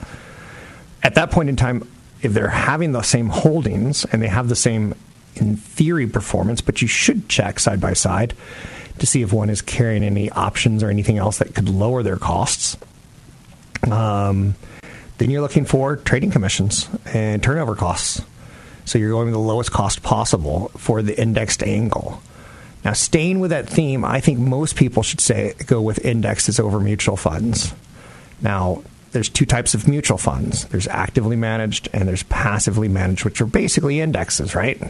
At 1.03 1.15
that 1.15 1.31
point 1.31 1.49
in 1.49 1.55
time, 1.55 1.87
if 2.21 2.33
they're 2.33 2.49
having 2.49 2.91
the 2.91 3.01
same 3.01 3.29
holdings 3.29 4.05
and 4.05 4.21
they 4.21 4.27
have 4.27 4.47
the 4.47 4.55
same 4.55 4.93
in 5.35 5.57
theory 5.57 6.07
performance, 6.07 6.61
but 6.61 6.81
you 6.81 6.87
should 6.87 7.27
check 7.27 7.59
side 7.59 7.81
by 7.81 7.93
side 7.93 8.35
to 9.01 9.07
see 9.07 9.23
if 9.23 9.33
one 9.33 9.49
is 9.49 9.61
carrying 9.61 10.03
any 10.03 10.29
options 10.29 10.83
or 10.83 10.89
anything 10.89 11.17
else 11.17 11.39
that 11.39 11.53
could 11.53 11.67
lower 11.67 12.03
their 12.03 12.17
costs. 12.17 12.77
Um, 13.89 14.55
then 15.17 15.29
you're 15.29 15.41
looking 15.41 15.65
for 15.65 15.95
trading 15.97 16.31
commissions 16.31 16.87
and 17.13 17.43
turnover 17.43 17.75
costs. 17.75 18.21
So 18.85 18.99
you're 18.99 19.09
going 19.09 19.25
with 19.25 19.33
the 19.33 19.39
lowest 19.39 19.71
cost 19.71 20.03
possible 20.03 20.69
for 20.77 21.01
the 21.01 21.19
indexed 21.19 21.63
angle. 21.63 22.21
Now, 22.85 22.93
staying 22.93 23.39
with 23.39 23.51
that 23.51 23.67
theme, 23.67 24.05
I 24.05 24.19
think 24.19 24.39
most 24.39 24.75
people 24.75 25.03
should 25.03 25.21
say 25.21 25.53
go 25.65 25.81
with 25.81 26.03
indexes 26.05 26.59
over 26.59 26.79
mutual 26.79 27.17
funds. 27.17 27.73
Now, 28.41 28.83
there's 29.11 29.29
two 29.29 29.45
types 29.45 29.73
of 29.73 29.87
mutual 29.87 30.17
funds. 30.17 30.65
There's 30.65 30.87
actively 30.87 31.35
managed 31.35 31.89
and 31.93 32.07
there's 32.07 32.23
passively 32.23 32.87
managed, 32.87 33.25
which 33.25 33.41
are 33.41 33.45
basically 33.45 33.99
indexes, 33.99 34.55
right? 34.55 34.81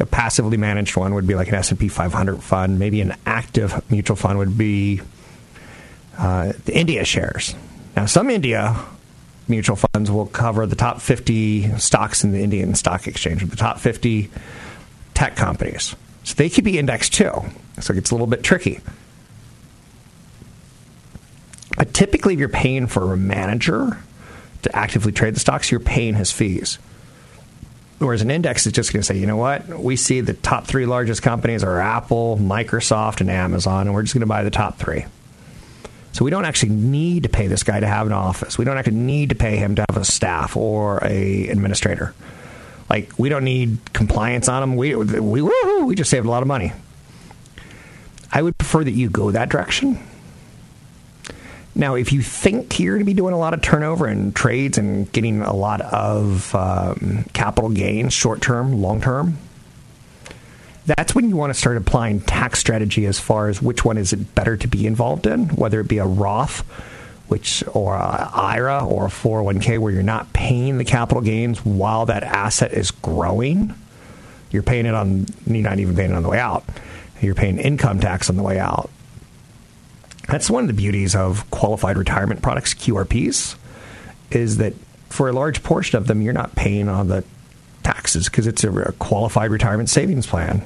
A 0.00 0.06
passively 0.06 0.56
managed 0.56 0.96
one 0.96 1.14
would 1.14 1.26
be 1.26 1.34
like 1.34 1.48
an 1.48 1.54
S&P 1.54 1.88
500 1.88 2.42
fund. 2.42 2.78
Maybe 2.78 3.00
an 3.00 3.16
active 3.26 3.90
mutual 3.90 4.16
fund 4.16 4.38
would 4.38 4.56
be 4.56 5.00
uh, 6.16 6.52
the 6.64 6.76
India 6.76 7.04
shares. 7.04 7.54
Now, 7.96 8.06
some 8.06 8.30
India 8.30 8.76
mutual 9.48 9.76
funds 9.76 10.10
will 10.10 10.26
cover 10.26 10.66
the 10.66 10.76
top 10.76 11.00
50 11.00 11.78
stocks 11.78 12.22
in 12.22 12.32
the 12.32 12.40
Indian 12.40 12.74
stock 12.74 13.06
exchange, 13.06 13.42
or 13.42 13.46
the 13.46 13.56
top 13.56 13.78
50 13.78 14.30
tech 15.14 15.36
companies. 15.36 15.96
So 16.24 16.34
they 16.34 16.50
could 16.50 16.64
be 16.64 16.78
indexed 16.78 17.14
too. 17.14 17.32
So 17.80 17.92
it 17.92 17.96
gets 17.96 18.10
a 18.10 18.14
little 18.14 18.26
bit 18.26 18.42
tricky. 18.42 18.80
But 21.76 21.94
typically, 21.94 22.34
if 22.34 22.40
you're 22.40 22.48
paying 22.48 22.86
for 22.86 23.12
a 23.12 23.16
manager 23.16 23.98
to 24.62 24.76
actively 24.76 25.12
trade 25.12 25.34
the 25.34 25.40
stocks, 25.40 25.70
you're 25.70 25.80
paying 25.80 26.14
his 26.14 26.30
fees. 26.32 26.78
Whereas 27.98 28.22
an 28.22 28.30
index 28.30 28.66
is 28.66 28.72
just 28.72 28.92
going 28.92 29.00
to 29.00 29.06
say, 29.06 29.18
you 29.18 29.26
know 29.26 29.36
what? 29.36 29.68
We 29.68 29.96
see 29.96 30.20
the 30.20 30.34
top 30.34 30.66
three 30.66 30.86
largest 30.86 31.20
companies 31.22 31.64
are 31.64 31.80
Apple, 31.80 32.36
Microsoft, 32.36 33.20
and 33.20 33.28
Amazon, 33.28 33.88
and 33.88 33.94
we're 33.94 34.02
just 34.02 34.14
going 34.14 34.20
to 34.20 34.26
buy 34.26 34.44
the 34.44 34.50
top 34.50 34.78
three. 34.78 35.04
So 36.12 36.24
we 36.24 36.30
don't 36.30 36.44
actually 36.44 36.70
need 36.70 37.24
to 37.24 37.28
pay 37.28 37.48
this 37.48 37.62
guy 37.64 37.80
to 37.80 37.86
have 37.86 38.06
an 38.06 38.12
office. 38.12 38.56
We 38.56 38.64
don't 38.64 38.78
actually 38.78 38.96
need 38.96 39.30
to 39.30 39.34
pay 39.34 39.56
him 39.56 39.74
to 39.76 39.84
have 39.88 40.00
a 40.00 40.04
staff 40.04 40.56
or 40.56 41.04
a 41.04 41.48
administrator. 41.48 42.14
Like 42.88 43.12
we 43.18 43.28
don't 43.28 43.44
need 43.44 43.78
compliance 43.92 44.48
on 44.48 44.62
him. 44.62 44.76
We 44.76 44.94
we 44.94 45.42
we 45.82 45.94
just 45.94 46.10
saved 46.10 46.26
a 46.26 46.30
lot 46.30 46.42
of 46.42 46.48
money. 46.48 46.72
I 48.32 48.42
would 48.42 48.56
prefer 48.56 48.84
that 48.84 48.92
you 48.92 49.10
go 49.10 49.30
that 49.30 49.48
direction 49.48 49.98
now, 51.78 51.94
if 51.94 52.12
you 52.12 52.22
think 52.22 52.80
you're 52.80 52.96
going 52.96 53.06
to 53.06 53.06
be 53.06 53.14
doing 53.14 53.32
a 53.32 53.38
lot 53.38 53.54
of 53.54 53.62
turnover 53.62 54.06
and 54.06 54.34
trades 54.34 54.78
and 54.78 55.10
getting 55.12 55.42
a 55.42 55.54
lot 55.54 55.80
of 55.80 56.52
um, 56.52 57.24
capital 57.32 57.70
gains, 57.70 58.12
short 58.12 58.42
term, 58.42 58.82
long 58.82 59.00
term, 59.00 59.38
that's 60.86 61.14
when 61.14 61.28
you 61.28 61.36
want 61.36 61.54
to 61.54 61.58
start 61.58 61.76
applying 61.76 62.20
tax 62.20 62.58
strategy 62.58 63.06
as 63.06 63.20
far 63.20 63.48
as 63.48 63.62
which 63.62 63.84
one 63.84 63.96
is 63.96 64.12
it 64.12 64.34
better 64.34 64.56
to 64.56 64.66
be 64.66 64.88
involved 64.88 65.24
in, 65.28 65.50
whether 65.50 65.78
it 65.78 65.86
be 65.86 65.98
a 65.98 66.04
Roth, 66.04 66.62
which 67.28 67.62
or 67.72 67.94
a 67.94 68.28
IRA 68.34 68.84
or 68.84 69.06
a 69.06 69.10
401k, 69.10 69.78
where 69.78 69.92
you're 69.92 70.02
not 70.02 70.32
paying 70.32 70.78
the 70.78 70.84
capital 70.84 71.22
gains 71.22 71.64
while 71.64 72.06
that 72.06 72.24
asset 72.24 72.72
is 72.72 72.90
growing. 72.90 73.72
You're 74.50 74.64
paying 74.64 74.86
it 74.86 74.94
on, 74.94 75.26
you're 75.46 75.62
not 75.62 75.78
even 75.78 75.94
paying 75.94 76.10
it 76.10 76.14
on 76.14 76.24
the 76.24 76.28
way 76.28 76.40
out. 76.40 76.64
You're 77.20 77.36
paying 77.36 77.58
income 77.58 78.00
tax 78.00 78.28
on 78.28 78.36
the 78.36 78.42
way 78.42 78.58
out. 78.58 78.90
That's 80.28 80.50
one 80.50 80.64
of 80.64 80.68
the 80.68 80.74
beauties 80.74 81.16
of 81.16 81.50
qualified 81.50 81.96
retirement 81.96 82.42
products, 82.42 82.74
QRPs, 82.74 83.56
is 84.30 84.58
that 84.58 84.74
for 85.08 85.28
a 85.28 85.32
large 85.32 85.62
portion 85.62 85.96
of 85.96 86.06
them, 86.06 86.20
you're 86.20 86.34
not 86.34 86.54
paying 86.54 86.88
on 86.88 87.08
the 87.08 87.24
taxes 87.82 88.26
because 88.26 88.46
it's 88.46 88.62
a, 88.62 88.70
a, 88.70 88.92
qualified 88.92 89.50
retirement 89.50 89.88
savings 89.88 90.26
plan. 90.26 90.62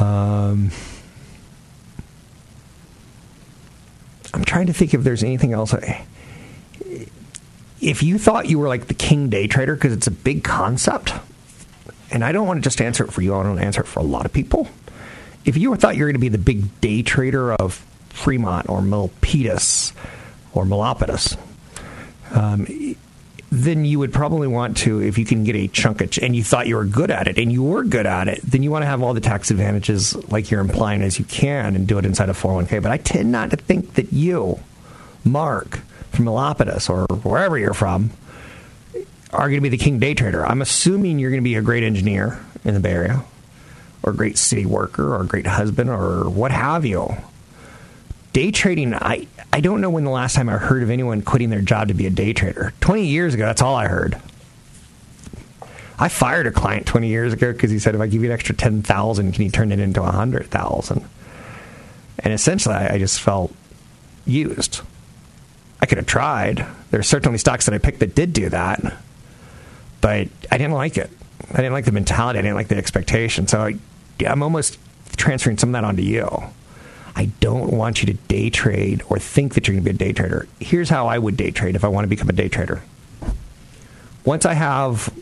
Um, 0.00 0.72
I'm 4.34 4.44
trying 4.44 4.66
to 4.66 4.72
think 4.72 4.94
if 4.94 5.04
there's 5.04 5.22
anything 5.22 5.52
else. 5.52 5.72
If 7.80 8.02
you 8.02 8.18
thought 8.18 8.48
you 8.48 8.58
were 8.58 8.66
like 8.66 8.88
the 8.88 8.94
king 8.94 9.28
day 9.28 9.46
trader, 9.46 9.74
because 9.74 9.92
it's 9.92 10.08
a 10.08 10.12
big 10.12 10.42
concept, 10.42 11.14
and 12.10 12.24
I 12.24 12.32
don't 12.32 12.48
want 12.48 12.58
to 12.58 12.66
just 12.66 12.80
answer 12.80 13.04
it 13.04 13.12
for 13.12 13.22
you, 13.22 13.32
I 13.34 13.38
don't 13.38 13.50
want 13.50 13.60
to 13.60 13.66
answer 13.66 13.82
it 13.82 13.86
for 13.86 14.00
a 14.00 14.04
lot 14.04 14.26
of 14.26 14.32
people. 14.32 14.68
If 15.44 15.56
you 15.56 15.74
thought 15.76 15.96
you 15.96 16.02
were 16.02 16.08
going 16.08 16.14
to 16.14 16.20
be 16.20 16.28
the 16.28 16.38
big 16.38 16.80
day 16.80 17.02
trader 17.02 17.52
of 17.52 17.84
Fremont 18.18 18.68
or 18.68 18.80
Milpitas 18.80 19.92
or 20.52 20.64
Milpitas, 20.64 21.36
um, 22.34 22.66
then 23.50 23.84
you 23.84 23.98
would 23.98 24.12
probably 24.12 24.46
want 24.46 24.76
to, 24.78 25.00
if 25.00 25.16
you 25.16 25.24
can 25.24 25.42
get 25.44 25.56
a 25.56 25.68
chunk 25.68 26.02
of, 26.02 26.18
and 26.20 26.36
you 26.36 26.44
thought 26.44 26.66
you 26.66 26.76
were 26.76 26.84
good 26.84 27.10
at 27.10 27.26
it, 27.28 27.38
and 27.38 27.50
you 27.50 27.62
were 27.62 27.82
good 27.82 28.04
at 28.04 28.28
it, 28.28 28.42
then 28.42 28.62
you 28.62 28.70
want 28.70 28.82
to 28.82 28.86
have 28.86 29.02
all 29.02 29.14
the 29.14 29.20
tax 29.20 29.50
advantages 29.50 30.14
like 30.30 30.50
you're 30.50 30.60
implying 30.60 31.00
as 31.00 31.18
you 31.18 31.24
can 31.24 31.74
and 31.74 31.86
do 31.86 31.96
it 31.96 32.04
inside 32.04 32.28
a 32.28 32.34
401k. 32.34 32.82
But 32.82 32.92
I 32.92 32.98
tend 32.98 33.32
not 33.32 33.50
to 33.50 33.56
think 33.56 33.94
that 33.94 34.12
you, 34.12 34.58
Mark, 35.24 35.78
from 36.12 36.26
Milpitas 36.26 36.90
or 36.90 37.06
wherever 37.22 37.56
you're 37.56 37.72
from, 37.72 38.10
are 39.32 39.48
going 39.48 39.56
to 39.58 39.60
be 39.62 39.68
the 39.70 39.78
king 39.78 39.98
day 39.98 40.12
trader. 40.14 40.44
I'm 40.44 40.60
assuming 40.60 41.18
you're 41.18 41.30
going 41.30 41.42
to 41.42 41.44
be 41.44 41.54
a 41.56 41.62
great 41.62 41.84
engineer 41.84 42.38
in 42.64 42.74
the 42.74 42.80
Bay 42.80 42.92
Area. 42.92 43.24
or 44.02 44.12
a 44.12 44.16
great 44.16 44.36
city 44.38 44.66
worker 44.66 45.14
or 45.14 45.22
a 45.22 45.26
great 45.26 45.46
husband 45.46 45.88
or 45.90 46.28
what 46.28 46.50
have 46.50 46.84
you. 46.84 47.16
Day 48.38 48.52
trading, 48.52 48.94
I, 48.94 49.26
I 49.52 49.60
don't 49.60 49.80
know 49.80 49.90
when 49.90 50.04
the 50.04 50.12
last 50.12 50.36
time 50.36 50.48
I 50.48 50.58
heard 50.58 50.84
of 50.84 50.90
anyone 50.90 51.22
quitting 51.22 51.50
their 51.50 51.60
job 51.60 51.88
to 51.88 51.94
be 51.94 52.06
a 52.06 52.10
day 52.10 52.32
trader. 52.32 52.72
20 52.78 53.04
years 53.04 53.34
ago, 53.34 53.44
that's 53.44 53.60
all 53.60 53.74
I 53.74 53.88
heard. 53.88 54.16
I 55.98 56.08
fired 56.08 56.46
a 56.46 56.52
client 56.52 56.86
20 56.86 57.08
years 57.08 57.32
ago 57.32 57.52
because 57.52 57.72
he 57.72 57.80
said, 57.80 57.96
if 57.96 58.00
I 58.00 58.06
give 58.06 58.22
you 58.22 58.28
an 58.28 58.32
extra 58.32 58.54
10,000, 58.54 59.32
can 59.32 59.42
you 59.42 59.50
turn 59.50 59.72
it 59.72 59.80
into 59.80 60.00
100,000? 60.02 61.04
And 62.20 62.32
essentially, 62.32 62.76
I, 62.76 62.94
I 62.94 62.98
just 63.00 63.20
felt 63.20 63.52
used. 64.24 64.82
I 65.80 65.86
could 65.86 65.98
have 65.98 66.06
tried. 66.06 66.64
There 66.92 67.00
are 67.00 67.02
certainly 67.02 67.38
stocks 67.38 67.64
that 67.64 67.74
I 67.74 67.78
picked 67.78 67.98
that 67.98 68.14
did 68.14 68.32
do 68.34 68.50
that, 68.50 68.80
but 70.00 70.28
I 70.48 70.58
didn't 70.58 70.74
like 70.74 70.96
it. 70.96 71.10
I 71.50 71.56
didn't 71.56 71.72
like 71.72 71.86
the 71.86 71.92
mentality. 71.92 72.38
I 72.38 72.42
didn't 72.42 72.54
like 72.56 72.68
the 72.68 72.76
expectation. 72.76 73.48
So 73.48 73.62
I, 73.62 73.78
I'm 74.24 74.44
almost 74.44 74.78
transferring 75.16 75.58
some 75.58 75.70
of 75.70 75.72
that 75.72 75.82
onto 75.82 76.02
you. 76.02 76.44
I 77.18 77.24
don't 77.40 77.72
want 77.72 78.00
you 78.00 78.06
to 78.06 78.14
day 78.14 78.48
trade 78.48 79.02
or 79.08 79.18
think 79.18 79.54
that 79.54 79.66
you're 79.66 79.74
going 79.74 79.82
to 79.84 79.92
be 79.92 79.96
a 79.96 79.98
day 79.98 80.12
trader. 80.12 80.46
Here's 80.60 80.88
how 80.88 81.08
I 81.08 81.18
would 81.18 81.36
day 81.36 81.50
trade 81.50 81.74
if 81.74 81.82
I 81.82 81.88
want 81.88 82.04
to 82.04 82.08
become 82.08 82.28
a 82.28 82.32
day 82.32 82.48
trader. 82.48 82.80
Once 84.24 84.46
I 84.46 84.54
have 84.54 85.12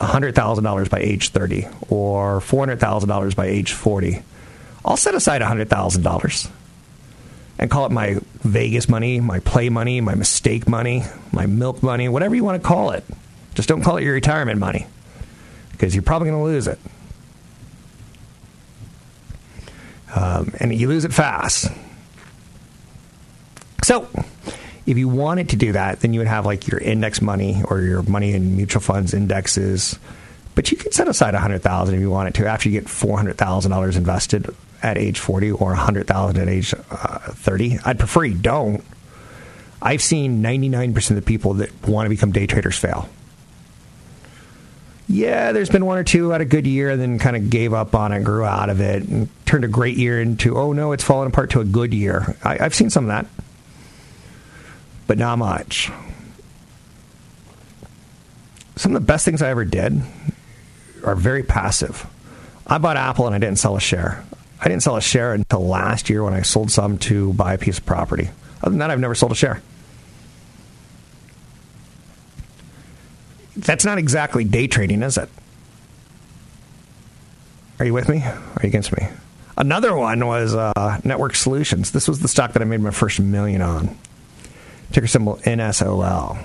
$100,000 0.00 0.88
by 0.88 0.98
age 1.00 1.28
30 1.28 1.68
or 1.90 2.40
$400,000 2.40 3.36
by 3.36 3.44
age 3.44 3.72
40, 3.72 4.22
I'll 4.86 4.96
set 4.96 5.14
aside 5.14 5.42
$100,000 5.42 6.50
and 7.58 7.70
call 7.70 7.84
it 7.84 7.92
my 7.92 8.16
Vegas 8.40 8.88
money, 8.88 9.20
my 9.20 9.40
play 9.40 9.68
money, 9.68 10.00
my 10.00 10.14
mistake 10.14 10.66
money, 10.66 11.02
my 11.30 11.44
milk 11.44 11.82
money, 11.82 12.08
whatever 12.08 12.34
you 12.34 12.42
want 12.42 12.62
to 12.62 12.66
call 12.66 12.92
it. 12.92 13.04
Just 13.54 13.68
don't 13.68 13.82
call 13.82 13.98
it 13.98 14.02
your 14.02 14.14
retirement 14.14 14.58
money 14.58 14.86
because 15.72 15.94
you're 15.94 16.02
probably 16.02 16.30
going 16.30 16.40
to 16.40 16.44
lose 16.44 16.66
it. 16.66 16.78
Um, 20.14 20.52
and 20.60 20.74
you 20.74 20.88
lose 20.88 21.04
it 21.04 21.12
fast. 21.12 21.68
So, 23.82 24.08
if 24.86 24.96
you 24.96 25.08
wanted 25.08 25.50
to 25.50 25.56
do 25.56 25.72
that, 25.72 26.00
then 26.00 26.12
you 26.12 26.20
would 26.20 26.28
have 26.28 26.46
like 26.46 26.68
your 26.68 26.78
index 26.78 27.20
money 27.20 27.62
or 27.68 27.80
your 27.80 28.02
money 28.02 28.32
in 28.32 28.56
mutual 28.56 28.80
funds 28.80 29.12
indexes. 29.14 29.98
But 30.54 30.70
you 30.70 30.76
could 30.76 30.94
set 30.94 31.08
aside 31.08 31.34
a 31.34 31.40
hundred 31.40 31.62
thousand 31.62 31.96
if 31.96 32.00
you 32.00 32.10
wanted 32.10 32.34
to 32.36 32.46
after 32.46 32.68
you 32.68 32.80
get 32.80 32.88
four 32.88 33.16
hundred 33.16 33.36
thousand 33.36 33.72
dollars 33.72 33.96
invested 33.96 34.54
at 34.82 34.96
age 34.98 35.18
forty 35.18 35.50
or 35.50 35.72
a 35.72 35.76
hundred 35.76 36.06
thousand 36.06 36.40
at 36.40 36.48
age 36.48 36.72
uh, 36.90 37.18
thirty. 37.32 37.78
I'd 37.84 37.98
prefer 37.98 38.24
you 38.24 38.34
don't. 38.34 38.84
I've 39.82 40.02
seen 40.02 40.42
ninety 40.42 40.68
nine 40.68 40.94
percent 40.94 41.18
of 41.18 41.24
the 41.24 41.28
people 41.28 41.54
that 41.54 41.70
want 41.88 42.06
to 42.06 42.10
become 42.10 42.30
day 42.30 42.46
traders 42.46 42.78
fail. 42.78 43.08
Yeah, 45.06 45.52
there's 45.52 45.68
been 45.68 45.84
one 45.84 45.98
or 45.98 46.04
two 46.04 46.30
had 46.30 46.40
a 46.40 46.46
good 46.46 46.66
year 46.66 46.90
and 46.90 47.00
then 47.00 47.18
kind 47.18 47.36
of 47.36 47.50
gave 47.50 47.74
up 47.74 47.94
on 47.94 48.12
it, 48.12 48.24
grew 48.24 48.44
out 48.44 48.70
of 48.70 48.80
it, 48.80 49.02
and 49.02 49.28
turned 49.44 49.64
a 49.64 49.68
great 49.68 49.96
year 49.96 50.20
into 50.20 50.56
oh 50.56 50.72
no, 50.72 50.92
it's 50.92 51.04
fallen 51.04 51.28
apart 51.28 51.50
to 51.50 51.60
a 51.60 51.64
good 51.64 51.92
year. 51.92 52.36
I, 52.42 52.58
I've 52.58 52.74
seen 52.74 52.90
some 52.90 53.04
of 53.04 53.08
that 53.08 53.26
but 55.06 55.18
not 55.18 55.38
much. 55.38 55.90
Some 58.76 58.94
of 58.94 59.02
the 59.02 59.06
best 59.06 59.24
things 59.24 59.42
I 59.42 59.50
ever 59.50 59.64
did 59.64 60.02
are 61.04 61.14
very 61.14 61.42
passive. 61.42 62.06
I 62.66 62.78
bought 62.78 62.96
Apple 62.96 63.26
and 63.26 63.34
I 63.34 63.38
didn't 63.38 63.58
sell 63.58 63.76
a 63.76 63.80
share. 63.80 64.24
I 64.60 64.68
didn't 64.68 64.82
sell 64.82 64.96
a 64.96 65.02
share 65.02 65.34
until 65.34 65.66
last 65.66 66.08
year 66.08 66.24
when 66.24 66.32
I 66.32 66.42
sold 66.42 66.70
some 66.70 66.98
to 66.98 67.32
buy 67.34 67.54
a 67.54 67.58
piece 67.58 67.78
of 67.78 67.86
property. 67.86 68.30
Other 68.62 68.70
than 68.70 68.78
that, 68.78 68.90
I've 68.90 69.00
never 69.00 69.14
sold 69.14 69.32
a 69.32 69.34
share. 69.34 69.62
That's 73.56 73.84
not 73.84 73.98
exactly 73.98 74.44
day 74.44 74.66
trading, 74.66 75.02
is 75.02 75.16
it? 75.16 75.28
Are 77.78 77.84
you 77.84 77.94
with 77.94 78.08
me? 78.08 78.22
Are 78.22 78.60
you 78.62 78.68
against 78.68 78.96
me? 78.96 79.08
Another 79.56 79.96
one 79.96 80.26
was 80.26 80.54
uh, 80.54 81.00
Network 81.04 81.34
Solutions. 81.34 81.92
This 81.92 82.08
was 82.08 82.20
the 82.20 82.28
stock 82.28 82.52
that 82.52 82.62
I 82.62 82.64
made 82.64 82.80
my 82.80 82.90
first 82.90 83.20
million 83.20 83.62
on 83.62 83.96
ticker 84.92 85.06
symbol 85.06 85.36
NSOL. 85.38 86.44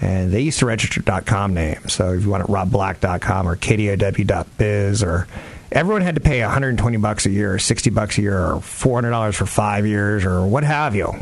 And 0.00 0.30
they 0.30 0.42
used 0.42 0.60
to 0.60 0.66
register 0.66 1.02
.com 1.22 1.54
name. 1.54 1.88
So 1.88 2.12
if 2.12 2.22
you 2.22 2.30
want 2.30 2.44
it, 2.44 2.50
robblack.com 2.50 3.48
or 3.48 3.56
kdow.biz 3.56 5.02
or 5.02 5.26
everyone 5.72 6.02
had 6.02 6.14
to 6.14 6.20
pay 6.20 6.40
120 6.40 6.96
bucks 6.98 7.26
a 7.26 7.30
year 7.30 7.54
or 7.54 7.58
60 7.58 7.90
bucks 7.90 8.16
a 8.16 8.22
year 8.22 8.38
or 8.38 8.56
$400 8.56 9.34
for 9.34 9.46
five 9.46 9.86
years 9.86 10.24
or 10.24 10.46
what 10.46 10.62
have 10.62 10.94
you. 10.94 11.12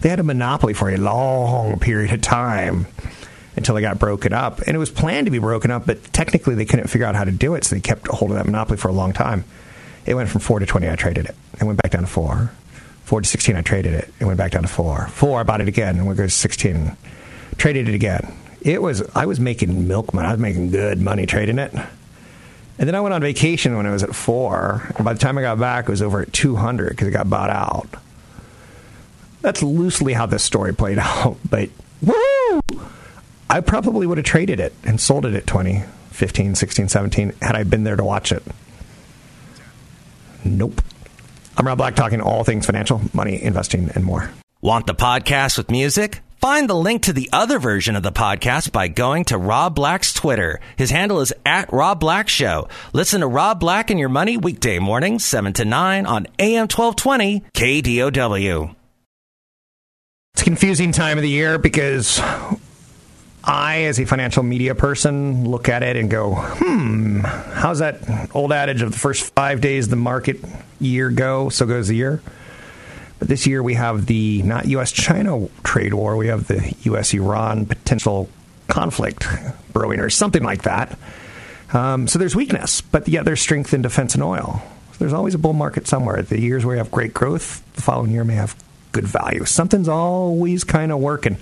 They 0.00 0.08
had 0.08 0.20
a 0.20 0.24
monopoly 0.24 0.74
for 0.74 0.90
a 0.90 0.96
long 0.96 1.80
period 1.80 2.12
of 2.12 2.20
time 2.20 2.86
until 3.58 3.74
they 3.74 3.80
got 3.80 3.98
broken 3.98 4.32
up. 4.32 4.60
And 4.60 4.74
it 4.74 4.78
was 4.78 4.90
planned 4.90 5.26
to 5.26 5.30
be 5.30 5.38
broken 5.38 5.70
up, 5.70 5.86
but 5.86 6.02
technically 6.12 6.54
they 6.54 6.64
couldn't 6.64 6.88
figure 6.88 7.06
out 7.06 7.14
how 7.14 7.24
to 7.24 7.32
do 7.32 7.54
it, 7.54 7.64
so 7.64 7.74
they 7.74 7.80
kept 7.80 8.06
holding 8.08 8.36
that 8.36 8.46
monopoly 8.46 8.78
for 8.78 8.88
a 8.88 8.92
long 8.92 9.12
time. 9.12 9.44
It 10.06 10.14
went 10.14 10.30
from 10.30 10.40
4 10.40 10.60
to 10.60 10.66
20, 10.66 10.88
I 10.88 10.96
traded 10.96 11.26
it. 11.26 11.36
It 11.60 11.64
went 11.64 11.82
back 11.82 11.92
down 11.92 12.02
to 12.02 12.08
4. 12.08 12.50
Four 13.08 13.22
to 13.22 13.26
16, 13.26 13.56
I 13.56 13.62
traded 13.62 13.94
it. 13.94 14.12
It 14.20 14.26
went 14.26 14.36
back 14.36 14.50
down 14.50 14.60
to 14.60 14.68
four. 14.68 15.06
Four, 15.06 15.40
I 15.40 15.42
bought 15.42 15.62
it 15.62 15.68
again, 15.68 15.96
and 15.96 16.06
we 16.06 16.14
go 16.14 16.24
to 16.24 16.28
16. 16.28 16.94
Traded 17.56 17.88
it 17.88 17.94
again. 17.94 18.34
It 18.60 18.82
was, 18.82 19.00
I 19.14 19.24
was 19.24 19.40
making 19.40 19.88
milk 19.88 20.12
money. 20.12 20.28
I 20.28 20.32
was 20.32 20.40
making 20.40 20.72
good 20.72 21.00
money 21.00 21.24
trading 21.24 21.58
it. 21.58 21.72
And 21.72 22.86
then 22.86 22.94
I 22.94 23.00
went 23.00 23.14
on 23.14 23.22
vacation 23.22 23.74
when 23.78 23.86
it 23.86 23.90
was 23.90 24.02
at 24.02 24.14
four. 24.14 24.92
And 24.96 25.06
by 25.06 25.14
the 25.14 25.18
time 25.18 25.38
I 25.38 25.40
got 25.40 25.58
back, 25.58 25.84
it 25.84 25.90
was 25.90 26.02
over 26.02 26.20
at 26.20 26.34
200 26.34 26.90
because 26.90 27.08
it 27.08 27.12
got 27.12 27.30
bought 27.30 27.48
out. 27.48 27.88
That's 29.40 29.62
loosely 29.62 30.12
how 30.12 30.26
this 30.26 30.44
story 30.44 30.74
played 30.74 30.98
out. 31.00 31.38
But 31.48 31.70
woo! 32.02 32.60
I 33.50 33.60
probably 33.60 34.06
would 34.06 34.18
have 34.18 34.26
traded 34.26 34.60
it 34.60 34.74
and 34.84 35.00
sold 35.00 35.24
it 35.24 35.34
at 35.34 35.46
20, 35.46 35.82
15, 36.10 36.54
16, 36.54 36.88
17 36.88 37.32
had 37.40 37.56
I 37.56 37.64
been 37.64 37.84
there 37.84 37.96
to 37.96 38.04
watch 38.04 38.30
it. 38.30 38.42
Nope. 40.44 40.82
I'm 41.56 41.66
Rob 41.66 41.78
Black, 41.78 41.96
talking 41.96 42.20
all 42.20 42.44
things 42.44 42.66
financial, 42.66 43.00
money, 43.12 43.42
investing, 43.42 43.90
and 43.94 44.04
more. 44.04 44.30
Want 44.60 44.86
the 44.86 44.94
podcast 44.94 45.56
with 45.56 45.70
music? 45.70 46.20
Find 46.40 46.68
the 46.70 46.74
link 46.74 47.02
to 47.02 47.12
the 47.12 47.28
other 47.32 47.58
version 47.58 47.96
of 47.96 48.04
the 48.04 48.12
podcast 48.12 48.70
by 48.70 48.86
going 48.86 49.24
to 49.24 49.38
Rob 49.38 49.74
Black's 49.74 50.12
Twitter. 50.12 50.60
His 50.76 50.90
handle 50.90 51.20
is 51.20 51.32
at 51.44 51.72
Rob 51.72 51.98
Black 51.98 52.28
Show. 52.28 52.68
Listen 52.92 53.22
to 53.22 53.26
Rob 53.26 53.58
Black 53.58 53.90
and 53.90 53.98
Your 53.98 54.08
Money 54.08 54.36
weekday 54.36 54.78
mornings, 54.78 55.24
7 55.24 55.52
to 55.54 55.64
9 55.64 56.06
on 56.06 56.26
AM 56.38 56.68
1220 56.68 57.40
KDOW. 57.54 58.74
It's 60.34 60.42
a 60.42 60.44
confusing 60.44 60.92
time 60.92 61.18
of 61.18 61.22
the 61.22 61.28
year 61.28 61.58
because 61.58 62.20
I, 63.48 63.84
as 63.84 63.98
a 63.98 64.04
financial 64.04 64.42
media 64.42 64.74
person, 64.74 65.48
look 65.48 65.70
at 65.70 65.82
it 65.82 65.96
and 65.96 66.10
go, 66.10 66.34
hmm, 66.34 67.20
how's 67.20 67.78
that 67.78 67.98
old 68.34 68.52
adage 68.52 68.82
of 68.82 68.92
the 68.92 68.98
first 68.98 69.32
five 69.34 69.62
days 69.62 69.86
of 69.86 69.90
the 69.90 69.96
market 69.96 70.36
year 70.78 71.08
go, 71.08 71.48
so 71.48 71.64
goes 71.64 71.88
the 71.88 71.96
year? 71.96 72.20
But 73.18 73.28
this 73.28 73.46
year 73.46 73.62
we 73.62 73.74
have 73.74 74.04
the 74.04 74.42
not 74.42 74.66
U.S. 74.66 74.92
China 74.92 75.48
trade 75.64 75.94
war, 75.94 76.18
we 76.18 76.26
have 76.26 76.46
the 76.46 76.74
U.S. 76.82 77.14
Iran 77.14 77.64
potential 77.64 78.28
conflict 78.68 79.26
brewing 79.72 80.00
or 80.00 80.10
something 80.10 80.42
like 80.42 80.64
that. 80.64 80.98
Um, 81.72 82.06
so 82.06 82.18
there's 82.18 82.36
weakness, 82.36 82.82
but 82.82 83.08
yet 83.08 83.24
there's 83.24 83.40
strength 83.40 83.72
in 83.72 83.80
defense 83.80 84.14
and 84.14 84.22
oil. 84.22 84.62
So 84.92 84.98
there's 84.98 85.14
always 85.14 85.34
a 85.34 85.38
bull 85.38 85.54
market 85.54 85.86
somewhere. 85.86 86.20
The 86.20 86.38
years 86.38 86.66
where 86.66 86.76
you 86.76 86.82
have 86.82 86.90
great 86.90 87.14
growth, 87.14 87.62
the 87.74 87.82
following 87.82 88.10
year 88.10 88.24
may 88.24 88.34
have 88.34 88.54
good 88.92 89.06
value. 89.06 89.46
Something's 89.46 89.88
always 89.88 90.64
kind 90.64 90.92
of 90.92 90.98
working. 90.98 91.38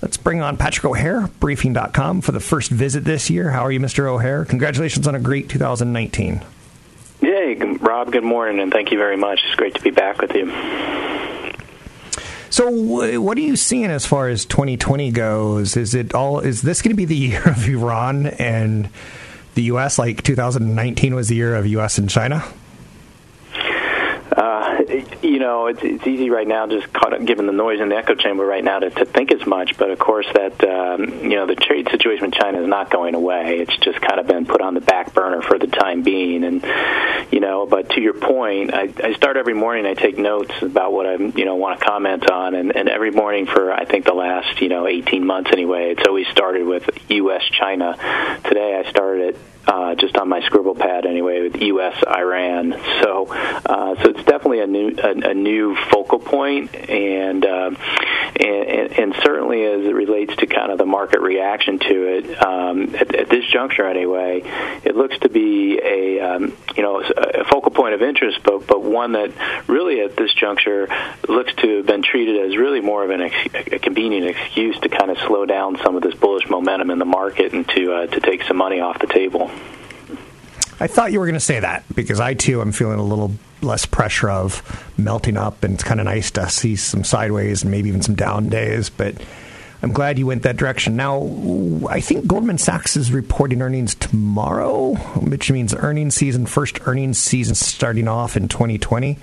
Let's 0.00 0.16
bring 0.16 0.40
on 0.42 0.56
Patrick 0.56 0.84
O'Hare, 0.84 1.26
briefing.com, 1.40 2.20
for 2.20 2.30
the 2.30 2.40
first 2.40 2.70
visit 2.70 3.04
this 3.04 3.30
year. 3.30 3.50
How 3.50 3.64
are 3.66 3.72
you, 3.72 3.80
Mr. 3.80 4.06
O'Hare? 4.06 4.44
Congratulations 4.44 5.08
on 5.08 5.16
a 5.16 5.20
great 5.20 5.48
2019. 5.48 6.44
Yay, 7.20 7.54
Rob, 7.54 8.12
good 8.12 8.22
morning, 8.22 8.60
and 8.60 8.70
thank 8.70 8.92
you 8.92 8.98
very 8.98 9.16
much. 9.16 9.40
It's 9.46 9.56
great 9.56 9.74
to 9.74 9.82
be 9.82 9.90
back 9.90 10.20
with 10.20 10.32
you. 10.34 10.46
So, 12.50 12.70
what 13.20 13.36
are 13.36 13.40
you 13.40 13.56
seeing 13.56 13.86
as 13.86 14.06
far 14.06 14.28
as 14.28 14.44
2020 14.46 15.10
goes? 15.10 15.76
Is 15.76 15.94
it 15.94 16.14
all? 16.14 16.38
Is 16.40 16.62
this 16.62 16.80
going 16.80 16.92
to 16.92 16.96
be 16.96 17.04
the 17.04 17.16
year 17.28 17.42
of 17.48 17.68
Iran 17.68 18.26
and 18.26 18.88
the 19.54 19.64
U.S. 19.64 19.98
like 19.98 20.22
2019 20.22 21.16
was 21.16 21.28
the 21.28 21.34
year 21.34 21.56
of 21.56 21.66
U.S. 21.66 21.98
and 21.98 22.08
China? 22.08 22.44
You 25.38 25.44
know, 25.44 25.68
it's, 25.68 25.84
it's 25.84 26.04
easy 26.04 26.30
right 26.30 26.48
now, 26.48 26.66
just 26.66 26.92
caught 26.92 27.12
up, 27.12 27.24
given 27.24 27.46
the 27.46 27.52
noise 27.52 27.80
in 27.80 27.90
the 27.90 27.94
echo 27.94 28.16
chamber 28.16 28.44
right 28.44 28.64
now, 28.64 28.80
to, 28.80 28.90
to 28.90 29.04
think 29.04 29.30
as 29.30 29.46
much. 29.46 29.78
But 29.78 29.92
of 29.92 29.98
course, 30.00 30.26
that 30.34 30.64
um, 30.64 31.30
you 31.30 31.36
know, 31.36 31.46
the 31.46 31.54
trade 31.54 31.88
situation 31.92 32.26
with 32.26 32.34
China 32.34 32.60
is 32.60 32.66
not 32.66 32.90
going 32.90 33.14
away. 33.14 33.60
It's 33.60 33.76
just 33.76 34.00
kind 34.00 34.18
of 34.18 34.26
been 34.26 34.46
put 34.46 34.60
on 34.60 34.74
the 34.74 34.80
back 34.80 35.14
burner 35.14 35.40
for 35.40 35.56
the 35.56 35.68
time 35.68 36.02
being. 36.02 36.42
And 36.42 36.64
you 37.30 37.38
know, 37.38 37.66
but 37.66 37.90
to 37.90 38.00
your 38.00 38.14
point, 38.14 38.74
I, 38.74 38.92
I 39.00 39.12
start 39.12 39.36
every 39.36 39.54
morning. 39.54 39.86
I 39.86 39.94
take 39.94 40.18
notes 40.18 40.60
about 40.60 40.92
what 40.92 41.06
I 41.06 41.14
you 41.14 41.44
know 41.44 41.54
want 41.54 41.78
to 41.78 41.86
comment 41.86 42.28
on, 42.28 42.56
and, 42.56 42.74
and 42.74 42.88
every 42.88 43.12
morning 43.12 43.46
for 43.46 43.70
I 43.72 43.84
think 43.84 44.06
the 44.06 44.14
last 44.14 44.60
you 44.60 44.68
know 44.68 44.88
18 44.88 45.24
months 45.24 45.50
anyway, 45.52 45.92
it's 45.92 46.02
always 46.04 46.26
started 46.32 46.66
with 46.66 46.90
U.S. 47.10 47.44
China. 47.44 47.94
Today, 48.42 48.82
I 48.84 48.90
started 48.90 49.36
it 49.36 49.40
uh, 49.68 49.94
just 49.94 50.16
on 50.16 50.28
my 50.28 50.40
scribble 50.40 50.74
pad 50.74 51.04
anyway, 51.04 51.42
with 51.42 51.60
U.S. 51.60 52.02
Iran. 52.06 52.72
So, 53.02 53.26
uh, 53.28 54.02
so 54.02 54.10
it's 54.10 54.24
definitely 54.24 54.60
a 54.60 54.66
new 54.66 54.94
a, 54.96 55.10
a 55.28 55.34
new 55.34 55.76
focal 55.90 56.18
point, 56.18 56.74
and, 56.74 57.44
uh, 57.44 57.70
and 58.40 58.98
and 58.98 59.14
certainly 59.22 59.64
as 59.64 59.84
it 59.84 59.94
relates 59.94 60.34
to 60.36 60.46
kind 60.46 60.72
of 60.72 60.78
the 60.78 60.86
market 60.86 61.20
reaction 61.20 61.78
to 61.78 62.06
it 62.06 62.42
um, 62.42 62.94
at, 62.94 63.14
at 63.14 63.28
this 63.28 63.44
juncture 63.46 63.86
anyway, 63.86 64.42
it 64.84 64.96
looks 64.96 65.18
to 65.20 65.28
be 65.28 65.78
a 65.82 66.20
um, 66.20 66.56
you 66.76 66.82
know 66.82 67.00
a 67.00 67.44
focal 67.44 67.70
point 67.70 67.94
of 67.94 68.02
interest, 68.02 68.40
but 68.42 68.66
but 68.66 68.82
one 68.82 69.12
that 69.12 69.32
really 69.68 70.00
at 70.00 70.16
this 70.16 70.32
juncture 70.34 70.88
looks 71.28 71.54
to 71.56 71.78
have 71.78 71.86
been 71.86 72.02
treated 72.02 72.46
as 72.46 72.56
really 72.56 72.80
more 72.80 73.04
of 73.04 73.10
an 73.10 73.22
ex- 73.22 73.72
a 73.72 73.78
convenient 73.78 74.26
excuse 74.26 74.78
to 74.80 74.88
kind 74.88 75.10
of 75.10 75.18
slow 75.18 75.46
down 75.46 75.78
some 75.82 75.96
of 75.96 76.02
this 76.02 76.14
bullish 76.14 76.48
momentum 76.48 76.90
in 76.90 76.98
the 76.98 77.04
market 77.04 77.52
and 77.52 77.68
to 77.68 77.92
uh, 77.92 78.06
to 78.06 78.20
take 78.20 78.42
some 78.44 78.56
money 78.56 78.80
off 78.80 78.98
the 78.98 79.06
table. 79.06 79.50
I 80.80 80.86
thought 80.86 81.12
you 81.12 81.18
were 81.18 81.26
going 81.26 81.34
to 81.34 81.40
say 81.40 81.60
that 81.60 81.84
because 81.94 82.20
I 82.20 82.34
too 82.34 82.60
am 82.60 82.70
feeling 82.72 83.00
a 83.00 83.02
little 83.02 83.32
less 83.62 83.86
pressure 83.86 84.30
of 84.30 84.62
melting 84.96 85.36
up, 85.36 85.64
and 85.64 85.74
it's 85.74 85.84
kind 85.84 86.00
of 86.00 86.06
nice 86.06 86.30
to 86.32 86.48
see 86.48 86.76
some 86.76 87.04
sideways 87.04 87.62
and 87.62 87.70
maybe 87.70 87.88
even 87.88 88.02
some 88.02 88.14
down 88.14 88.48
days. 88.48 88.90
But 88.90 89.16
I'm 89.82 89.92
glad 89.92 90.18
you 90.18 90.26
went 90.26 90.42
that 90.42 90.56
direction. 90.56 90.96
Now, 90.96 91.22
I 91.88 92.00
think 92.00 92.26
Goldman 92.26 92.58
Sachs 92.58 92.96
is 92.96 93.12
reporting 93.12 93.62
earnings 93.62 93.94
tomorrow, 93.94 94.94
which 94.94 95.50
means 95.50 95.74
earnings 95.74 96.14
season, 96.14 96.46
first 96.46 96.80
earnings 96.86 97.18
season 97.18 97.54
starting 97.54 98.08
off 98.08 98.36
in 98.36 98.48
2020. 98.48 99.18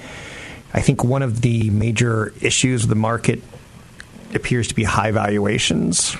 I 0.73 0.81
think 0.81 1.03
one 1.03 1.23
of 1.23 1.41
the 1.41 1.69
major 1.69 2.33
issues 2.41 2.83
of 2.83 2.89
the 2.89 2.95
market 2.95 3.41
appears 4.33 4.67
to 4.69 4.75
be 4.75 4.83
high 4.83 5.11
valuations. 5.11 6.13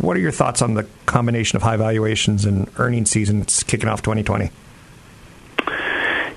What 0.00 0.16
are 0.16 0.20
your 0.20 0.30
thoughts 0.30 0.62
on 0.62 0.74
the 0.74 0.86
combination 1.06 1.56
of 1.56 1.62
high 1.62 1.76
valuations 1.76 2.44
and 2.44 2.70
earnings 2.78 3.10
season 3.10 3.44
kicking 3.44 3.88
off 3.88 4.02
2020? 4.02 4.50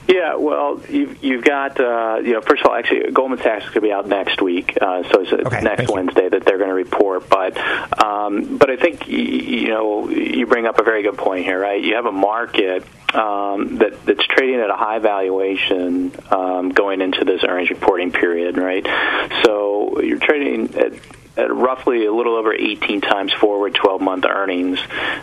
Yeah, 0.08 0.36
well, 0.36 0.82
you've 0.88 1.24
you've 1.24 1.44
got 1.44 1.80
uh, 1.80 2.18
you 2.24 2.34
know 2.34 2.42
first 2.42 2.62
of 2.62 2.68
all, 2.68 2.76
actually 2.76 3.12
Goldman 3.12 3.40
Sachs 3.40 3.64
is 3.66 3.70
going 3.72 3.82
to 3.82 3.88
be 3.88 3.92
out 3.92 4.08
next 4.08 4.40
week, 4.42 4.78
uh, 4.80 5.02
so 5.10 5.22
it's 5.22 5.34
Okay, 5.34 5.62
next. 5.62 5.90
Wednesday 5.92 6.30
that 6.30 6.46
they're 6.46 6.58
going 6.60 6.70
to 6.70 6.76
report. 6.76 7.28
But 7.28 7.58
um, 8.04 8.58
but 8.58 8.70
I 8.70 8.76
think 8.78 9.02
y- 9.02 9.14
you 9.14 9.70
know 9.70 10.08
you 10.10 10.46
bring 10.46 10.68
up 10.68 10.78
a 10.80 10.84
very 10.84 11.02
good 11.02 11.18
point 11.18 11.46
here, 11.46 11.60
right? 11.60 11.82
You 11.84 11.96
have 11.96 12.06
a 12.06 12.12
market 12.12 12.86
um, 13.16 13.78
that 13.78 14.06
that's 14.06 14.24
trading 14.28 14.60
at 14.60 14.70
a 14.70 14.76
high 14.76 15.00
valuation 15.00 16.12
um, 16.30 16.70
going 16.70 17.02
into 17.02 17.26
this 17.26 17.44
earnings 17.44 17.72
reporting 17.72 18.12
period, 18.12 18.58
right? 18.58 18.86
So 19.44 20.02
you're 20.02 20.20
trading 20.20 20.76
at 20.76 20.94
at 21.38 21.54
roughly 21.54 22.06
a 22.06 22.14
little 22.14 22.36
over 22.36 22.54
18 22.54 23.02
times 23.02 23.34
forward 23.34 23.76
12 23.76 24.02
month 24.02 24.26
earnings, 24.26 24.80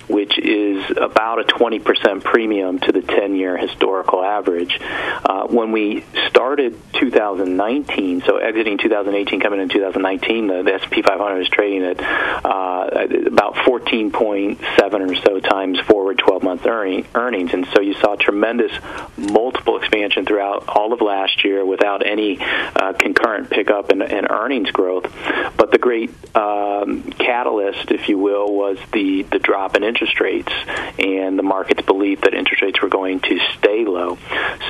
which 0.08 0.38
is 0.38 0.84
about 0.96 1.40
a 1.40 1.44
20% 1.44 2.22
premium 2.22 2.78
to 2.80 2.92
the 2.92 3.02
10 3.02 3.36
year 3.36 3.56
historical 3.56 4.22
average. 4.22 4.78
Uh, 4.80 5.46
when 5.46 5.72
we 5.72 6.04
started 6.28 6.78
2019, 6.94 8.22
so 8.22 8.36
exiting 8.36 8.78
2018, 8.78 9.40
coming 9.40 9.60
in 9.60 9.68
2019, 9.68 10.46
the, 10.46 10.62
the 10.62 10.74
S&P 10.74 11.02
500 11.02 11.40
is 11.40 11.48
trading 11.48 11.84
at 11.84 12.00
uh, 12.00 13.06
about 13.26 13.54
14.7 13.54 15.10
or 15.10 15.14
so 15.16 15.40
times 15.40 15.80
forward 15.80 16.18
12 16.18 16.42
month 16.42 16.66
earning, 16.66 17.06
earnings. 17.14 17.52
And 17.52 17.66
so 17.74 17.80
you 17.80 17.94
saw 17.94 18.16
tremendous 18.16 18.72
multiple 19.16 19.78
expansion 19.78 20.26
throughout 20.26 20.68
all 20.68 20.92
of 20.92 21.00
last 21.00 21.44
year 21.44 21.64
without 21.64 22.06
any 22.06 22.38
uh, 22.40 22.92
concurrent 22.98 23.50
pickup 23.50 23.90
in, 23.90 24.02
in 24.02 24.26
earnings 24.26 24.70
growth. 24.70 25.12
But 25.56 25.70
the 25.70 25.78
great 25.78 26.01
um, 26.34 27.02
catalyst, 27.12 27.90
if 27.90 28.08
you 28.08 28.18
will, 28.18 28.52
was 28.52 28.78
the, 28.92 29.22
the 29.22 29.38
drop 29.38 29.76
in 29.76 29.84
interest 29.84 30.20
rates 30.20 30.52
and 30.98 31.38
the 31.38 31.42
market's 31.42 31.82
belief 31.82 32.22
that 32.22 32.34
interest 32.34 32.62
rates 32.62 32.80
were 32.80 32.88
going 32.88 33.20
to 33.20 33.38
stay 33.58 33.84
low. 33.84 34.18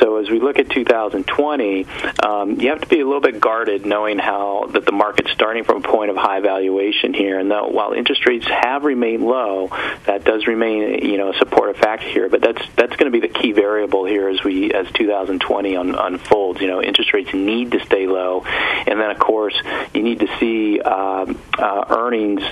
So 0.01 0.17
as 0.17 0.31
we 0.31 0.41
look 0.41 0.59
at 0.59 0.71
2020, 0.71 1.87
um, 2.25 2.61
you 2.61 2.71
have 2.71 2.81
to 2.81 2.89
be 2.89 3.01
a 3.01 3.05
little 3.05 3.21
bit 3.21 3.41
guarded 3.41 3.87
knowing 3.87 4.19
how 4.19 4.67
that 4.73 4.87
the 4.87 4.93
market's 4.93 5.31
starting 5.33 5.65
from 5.65 5.85
a 5.85 5.89
point 5.89 6.11
of 6.11 6.17
high 6.17 6.41
valuation 6.41 7.15
here. 7.15 7.39
And 7.39 7.51
though, 7.51 7.69
while 7.69 7.93
interest 7.93 8.27
rates 8.27 8.47
have 8.47 8.85
remained 8.85 9.25
low, 9.25 9.69
that 10.07 10.25
does 10.25 10.47
remain 10.47 11.05
you 11.05 11.17
know 11.19 11.33
a 11.33 11.35
supportive 11.39 11.77
factor 11.77 12.09
here. 12.09 12.29
But 12.29 12.41
that's 12.41 12.63
that's 12.77 12.97
going 12.97 13.11
to 13.13 13.21
be 13.21 13.27
the 13.27 13.33
key 13.33 13.53
variable 13.53 14.05
here 14.05 14.29
as 14.29 14.43
we 14.45 14.73
as 14.73 14.91
2020 14.93 15.77
un, 15.77 15.95
unfolds. 15.95 16.61
You 16.61 16.69
know, 16.69 16.83
interest 16.83 17.13
rates 17.13 17.33
need 17.35 17.73
to 17.73 17.85
stay 17.85 18.07
low, 18.07 18.45
and 18.45 19.01
then 19.01 19.11
of 19.11 19.19
course 19.19 19.55
you 19.95 20.03
need 20.03 20.21
to 20.21 20.29
see 20.39 20.81
um, 21.23 21.39
uh, 21.59 21.85
earnings 21.91 22.43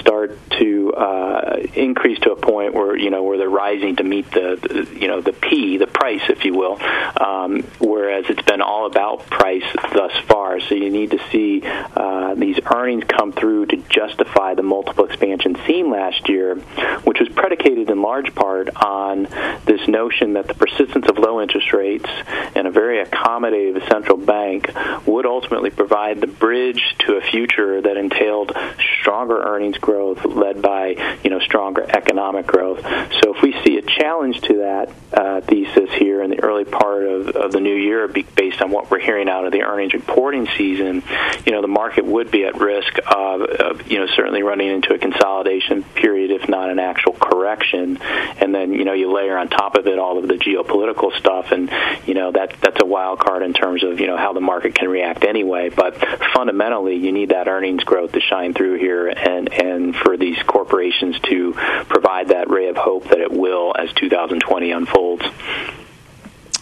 start 0.00 0.38
to 0.50 0.92
uh, 0.94 1.56
increase 1.74 2.18
to 2.20 2.32
a 2.32 2.36
point 2.36 2.74
where 2.74 2.96
you 2.96 3.10
know 3.10 3.22
where 3.22 3.38
they're 3.38 3.48
rising 3.48 3.96
to 3.96 4.04
meet 4.04 4.30
the, 4.30 4.58
the 4.60 4.98
you 4.98 5.08
know 5.08 5.20
the 5.20 5.32
P, 5.32 5.78
the 5.78 5.86
price, 5.86 6.22
if 6.28 6.44
you 6.44 6.54
will. 6.54 6.80
Um, 7.20 7.62
whereas 7.78 8.26
it's 8.28 8.42
been 8.42 8.62
all 8.62 8.86
about 8.86 9.26
price 9.26 9.64
thus 9.92 10.12
far. 10.26 10.60
So 10.60 10.74
you 10.74 10.90
need 10.90 11.10
to 11.12 11.20
see 11.30 11.62
uh, 11.64 12.34
these 12.34 12.58
earnings 12.74 13.04
come 13.08 13.32
through 13.32 13.66
to 13.66 13.76
justify 13.76 14.54
the 14.54 14.62
multiple 14.62 15.04
expansion 15.04 15.56
seen 15.66 15.90
last 15.90 16.28
year, 16.28 16.56
which 17.04 17.20
was 17.20 17.28
predicated 17.30 17.90
in 17.90 18.02
large 18.02 18.34
part 18.34 18.74
on 18.76 19.24
this 19.64 19.86
notion 19.88 20.34
that 20.34 20.46
the 20.46 20.54
persistence 20.54 21.06
of 21.08 21.18
low 21.18 21.40
interest 21.40 21.72
rates 21.72 22.08
and 22.54 22.66
a 22.66 22.70
very 22.70 23.04
accommodative 23.04 23.86
central 23.88 24.16
bank 24.16 24.70
would 25.06 25.26
ultimately 25.26 25.70
provide 25.70 26.20
the 26.20 26.26
bridge 26.26 26.94
to 26.98 27.16
a 27.16 27.20
future 27.20 27.80
that 27.80 27.96
entailed 28.14 28.56
stronger 29.00 29.42
earnings 29.42 29.78
growth 29.78 30.24
led 30.24 30.62
by 30.62 31.18
you 31.22 31.30
know 31.30 31.40
stronger 31.40 31.82
economic 31.82 32.46
growth. 32.46 32.80
So 32.82 33.34
if 33.34 33.42
we 33.42 33.52
see 33.64 33.78
a 33.78 33.82
challenge 33.82 34.40
to 34.42 34.58
that 34.58 34.92
uh, 35.12 35.40
thesis 35.42 35.90
here 35.94 36.22
in 36.22 36.30
the 36.30 36.42
early 36.42 36.64
part 36.64 37.04
of, 37.04 37.28
of 37.28 37.52
the 37.52 37.60
new 37.60 37.74
year, 37.74 38.08
based 38.08 38.60
on 38.62 38.70
what 38.70 38.90
we're 38.90 39.00
hearing 39.00 39.28
out 39.28 39.46
of 39.46 39.52
the 39.52 39.62
earnings 39.62 39.94
reporting 39.94 40.48
season, 40.56 41.02
you 41.44 41.52
know 41.52 41.60
the 41.60 41.68
market 41.68 42.04
would 42.04 42.30
be 42.30 42.44
at 42.44 42.58
risk 42.58 42.98
of, 43.06 43.42
of 43.42 43.90
you 43.90 43.98
know 43.98 44.06
certainly 44.14 44.42
running 44.42 44.68
into 44.68 44.94
a 44.94 44.98
consolidation 44.98 45.82
period, 45.82 46.30
if 46.30 46.48
not 46.48 46.70
an 46.70 46.78
actual 46.78 47.12
correction. 47.12 47.98
And 48.00 48.54
then 48.54 48.72
you 48.72 48.84
know 48.84 48.92
you 48.92 49.12
layer 49.12 49.36
on 49.36 49.48
top 49.48 49.76
of 49.76 49.86
it 49.86 49.98
all 49.98 50.18
of 50.18 50.28
the 50.28 50.34
geopolitical 50.34 51.16
stuff, 51.18 51.52
and 51.52 51.70
you 52.06 52.14
know 52.14 52.32
that 52.32 52.56
that's 52.60 52.80
a 52.80 52.86
wild 52.86 53.18
card 53.18 53.42
in 53.42 53.52
terms 53.52 53.84
of 53.84 54.00
you 54.00 54.06
know 54.06 54.16
how 54.16 54.32
the 54.32 54.40
market 54.40 54.74
can 54.74 54.88
react 54.88 55.24
anyway. 55.24 55.68
But 55.68 55.96
fundamentally, 56.34 56.96
you 56.96 57.12
need 57.12 57.30
that 57.30 57.48
earnings 57.48 57.84
growth 57.84 58.03
to 58.12 58.20
shine 58.20 58.54
through 58.54 58.78
here, 58.78 59.08
and 59.08 59.52
and 59.52 59.96
for 59.96 60.16
these 60.16 60.38
corporations 60.42 61.18
to 61.20 61.52
provide 61.88 62.28
that 62.28 62.50
ray 62.50 62.68
of 62.68 62.76
hope 62.76 63.08
that 63.08 63.20
it 63.20 63.32
will 63.32 63.74
as 63.76 63.92
2020 63.94 64.70
unfolds. 64.70 65.24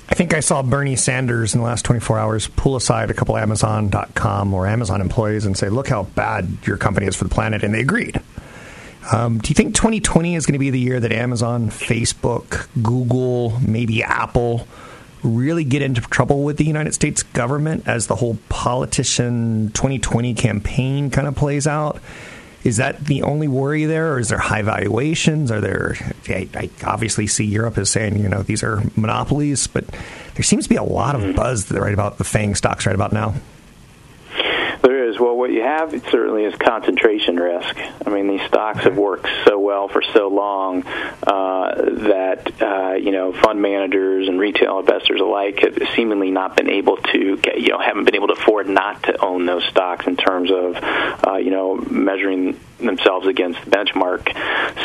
I 0.08 0.14
think 0.14 0.34
I 0.34 0.40
saw 0.40 0.62
Bernie 0.62 0.96
Sanders 0.96 1.54
in 1.54 1.60
the 1.60 1.66
last 1.66 1.86
24 1.86 2.18
hours 2.18 2.46
pull 2.48 2.76
aside 2.76 3.10
a 3.10 3.14
couple 3.14 3.34
Amazon.com 3.36 4.52
or 4.52 4.66
Amazon 4.66 5.00
employees 5.00 5.46
and 5.46 5.56
say, 5.56 5.70
look 5.70 5.88
how 5.88 6.02
bad 6.02 6.58
your 6.64 6.76
company 6.76 7.06
is 7.06 7.16
for 7.16 7.24
the 7.24 7.30
planet. 7.30 7.64
And 7.64 7.72
they 7.72 7.80
agreed. 7.80 8.20
Um, 9.10 9.38
do 9.38 9.48
you 9.48 9.54
think 9.54 9.74
2020 9.74 10.36
is 10.36 10.44
going 10.44 10.52
to 10.52 10.58
be 10.58 10.68
the 10.68 10.78
year 10.78 11.00
that 11.00 11.12
Amazon, 11.12 11.70
Facebook, 11.70 12.68
Google, 12.82 13.58
maybe 13.60 14.02
Apple 14.02 14.68
really 15.22 15.64
get 15.64 15.82
into 15.82 16.00
trouble 16.00 16.42
with 16.42 16.56
the 16.56 16.64
United 16.64 16.94
States 16.94 17.22
government 17.22 17.86
as 17.86 18.06
the 18.06 18.16
whole 18.16 18.38
politician 18.48 19.70
2020 19.72 20.34
campaign 20.34 21.10
kind 21.10 21.26
of 21.26 21.34
plays 21.34 21.66
out? 21.66 22.00
Is 22.64 22.76
that 22.76 23.06
the 23.06 23.22
only 23.22 23.48
worry 23.48 23.86
there, 23.86 24.12
or 24.12 24.20
is 24.20 24.28
there 24.28 24.38
high 24.38 24.62
valuations? 24.62 25.50
Are 25.50 25.60
there? 25.60 25.96
I, 26.28 26.48
I 26.54 26.70
obviously 26.84 27.26
see 27.26 27.44
Europe 27.44 27.76
as 27.76 27.90
saying, 27.90 28.20
you 28.20 28.28
know, 28.28 28.42
these 28.42 28.62
are 28.62 28.82
monopolies, 28.94 29.66
but 29.66 29.84
there 30.34 30.44
seems 30.44 30.64
to 30.64 30.68
be 30.68 30.76
a 30.76 30.82
lot 30.84 31.16
of 31.16 31.22
hmm. 31.22 31.32
buzz 31.32 31.70
right 31.72 31.92
about 31.92 32.18
the 32.18 32.24
Fang 32.24 32.54
stocks 32.54 32.86
right 32.86 32.94
about 32.94 33.12
now. 33.12 33.34
There 34.82 35.08
is. 35.08 35.18
Well, 35.18 35.36
what 35.36 35.52
you 35.52 35.62
have 35.62 35.90
certainly 36.10 36.44
is 36.44 36.54
concentration 36.56 37.36
risk. 37.36 37.76
I 38.04 38.10
mean, 38.10 38.26
these 38.26 38.42
stocks 38.48 38.80
have 38.80 38.96
worked 38.96 39.28
so 39.46 39.58
well 39.60 39.86
for 39.86 40.02
so 40.02 40.26
long 40.26 40.84
uh, 40.84 41.74
that 42.08 42.60
uh, 42.60 42.94
you 42.94 43.12
know 43.12 43.32
fund 43.32 43.62
managers 43.62 44.26
and 44.28 44.40
retail 44.40 44.80
investors 44.80 45.20
alike 45.20 45.60
have 45.60 45.78
seemingly 45.94 46.32
not 46.32 46.56
been 46.56 46.68
able 46.68 46.96
to, 46.96 47.36
get, 47.36 47.60
you 47.60 47.68
know, 47.68 47.78
haven't 47.78 48.04
been 48.04 48.16
able 48.16 48.26
to 48.26 48.32
afford 48.34 48.68
not 48.68 49.04
to 49.04 49.24
own 49.24 49.46
those 49.46 49.64
stocks 49.66 50.08
in 50.08 50.16
terms 50.16 50.50
of, 50.50 50.76
uh, 50.82 51.36
you 51.36 51.52
know, 51.52 51.76
measuring 51.76 52.58
themselves 52.86 53.26
against 53.26 53.64
the 53.64 53.70
benchmark. 53.70 54.32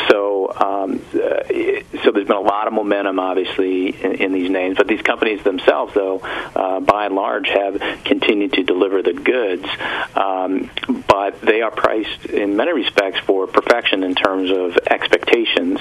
So, 0.08 0.52
um, 0.52 1.02
uh, 1.14 2.02
so 2.02 2.12
there's 2.12 2.26
been 2.26 2.36
a 2.36 2.40
lot 2.40 2.66
of 2.66 2.72
momentum, 2.72 3.18
obviously, 3.18 3.88
in, 3.88 4.12
in 4.14 4.32
these 4.32 4.50
names. 4.50 4.76
But 4.76 4.86
these 4.86 5.02
companies 5.02 5.42
themselves, 5.44 5.94
though, 5.94 6.18
uh, 6.18 6.80
by 6.80 7.06
and 7.06 7.14
large, 7.14 7.48
have 7.48 7.80
continued 8.04 8.54
to 8.54 8.62
deliver 8.62 9.02
the 9.02 9.12
goods. 9.12 9.66
Um, 10.14 10.70
but 11.06 11.40
they 11.40 11.62
are 11.62 11.70
priced 11.70 12.26
in 12.26 12.56
many 12.56 12.72
respects 12.72 13.18
for 13.20 13.46
perfection 13.46 14.02
in 14.04 14.14
terms 14.14 14.50
of 14.50 14.78
expectations, 14.90 15.80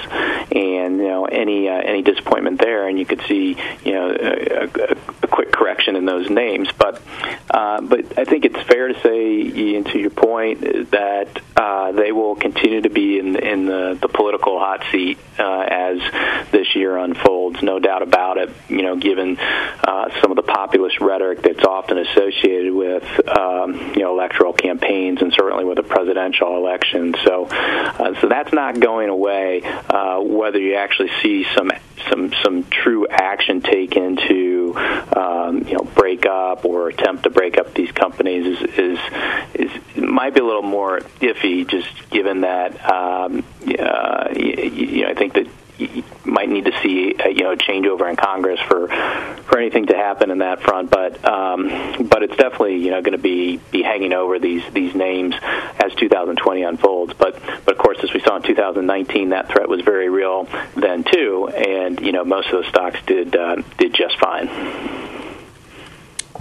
and 0.52 0.98
you 0.98 1.08
know 1.08 1.26
any 1.26 1.68
uh, 1.70 1.74
any 1.74 2.02
disappointment 2.02 2.60
there, 2.60 2.88
and 2.88 2.98
you 2.98 3.06
could 3.06 3.22
see 3.28 3.58
you 3.84 3.94
know 3.94 4.10
a, 4.10 4.64
a, 4.64 4.98
a 5.24 5.28
quick 5.28 5.52
correction 5.52 5.96
in 5.96 6.06
those 6.06 6.30
names. 6.30 6.70
But 6.78 7.02
uh, 7.50 7.82
but 7.82 8.18
I 8.18 8.26
think 8.26 8.46
it's 8.46 8.62
fair 8.64 8.88
to 8.88 9.00
say, 9.02 9.42
Ian, 9.42 9.84
to 9.86 10.00
your 10.00 10.10
point, 10.10 10.62
that 10.92 11.42
uh, 11.56 11.92
they 12.08 12.14
will 12.14 12.36
continue 12.36 12.82
to 12.82 12.90
be 12.90 13.20
in 13.20 13.36
in 13.36 13.66
the, 13.66 13.98
the 14.00 14.08
political 14.08 14.58
hot 14.60 14.82
seat 14.92 15.18
uh, 15.38 15.66
as 15.70 16.00
this 16.52 16.74
year 16.74 16.98
unfolds. 16.98 17.62
No 17.62 17.80
doubt 17.80 18.02
about 18.02 18.38
it. 18.38 18.50
You 18.70 18.82
know, 18.82 18.96
given 18.96 19.38
uh, 19.38 20.10
some 20.22 20.32
of 20.32 20.38
the 20.38 20.44
populist 20.44 21.02
rhetoric 21.02 21.42
that's 21.42 21.66
often 21.66 21.98
associated 21.98 22.74
with 22.74 23.04
um, 23.28 23.74
you 23.96 24.04
know 24.04 24.14
electoral 24.14 24.54
campaigns 24.54 25.22
and 25.22 25.34
certainly 25.34 25.66
with 25.66 25.80
a 25.80 25.84
presidential 25.84 26.56
election. 26.56 27.14
So 27.26 27.48
uh, 27.48 28.20
so 28.22 28.30
that's 28.30 28.54
not 28.54 28.80
going 28.80 29.10
away. 29.10 29.64
Uh, 29.64 30.22
whether 30.22 30.60
you 30.60 30.76
actually 30.76 31.12
see 31.22 31.46
some 31.56 31.72
some 32.10 32.32
some 32.42 32.64
true 32.64 33.08
action 33.10 33.62
taken 33.62 34.16
to 34.16 34.74
um, 35.14 35.68
you 35.68 35.74
know 35.74 35.84
break 35.84 36.26
up 36.26 36.64
or 36.64 36.88
attempt 36.88 37.24
to 37.24 37.30
break 37.30 37.58
up 37.58 37.74
these 37.74 37.92
companies 37.92 38.62
is 38.62 38.70
is, 38.78 39.00
is 39.56 39.98
might 39.98 40.34
be 40.34 40.40
a 40.40 40.46
little 40.46 40.62
more 40.62 41.00
iffy, 41.22 41.68
just 41.68 41.88
given 42.10 42.42
that 42.42 42.74
um, 42.90 43.44
uh, 43.80 44.30
you, 44.36 44.54
you 44.64 45.04
know 45.04 45.10
I 45.10 45.16
think 45.16 45.34
that 45.34 45.48
you 45.78 46.04
might 46.26 46.50
need 46.50 46.66
to 46.66 46.72
see 46.82 47.16
a, 47.20 47.30
you 47.30 47.44
know 47.44 47.52
a 47.52 47.58
changeover 47.58 48.10
in 48.10 48.16
Congress 48.16 48.60
for 48.68 48.88
for 48.88 49.60
anything 49.60 49.86
to 49.88 49.96
happen 49.96 50.32
in 50.32 50.40
that 50.40 50.62
front. 50.62 50.90
But 50.90 51.24
um, 51.24 51.68
but 52.10 52.24
it's 52.24 52.36
definitely 52.36 52.78
you 52.78 52.92
know 52.92 53.02
going 53.02 53.14
to 53.14 53.22
be 53.22 53.58
be 53.72 53.84
hanging 53.84 54.14
over 54.14 54.40
these 54.40 54.64
these 54.74 54.96
names 54.96 55.36
as 55.42 55.94
2020 55.96 56.64
unfolds. 56.64 57.14
But 57.14 57.40
but 57.66 57.76
of 57.76 57.78
course, 57.78 58.00
as 58.04 58.14
we 58.14 58.20
saw 58.22 58.38
in 58.38 58.44
2019, 58.44 59.30
that 59.30 59.50
threat 59.50 59.70
was 59.70 59.82
very 59.82 60.10
real 60.10 60.48
then 60.76 61.04
too, 61.04 61.48
and 61.48 62.00
you 62.00 62.12
know 62.12 62.24
most 62.24 62.48
of 62.48 62.54
those 62.54 62.68
stocks 62.68 63.00
did 63.06 63.36
uh, 63.36 63.62
did 63.78 63.94
just 63.94 64.18
fine. 64.20 65.07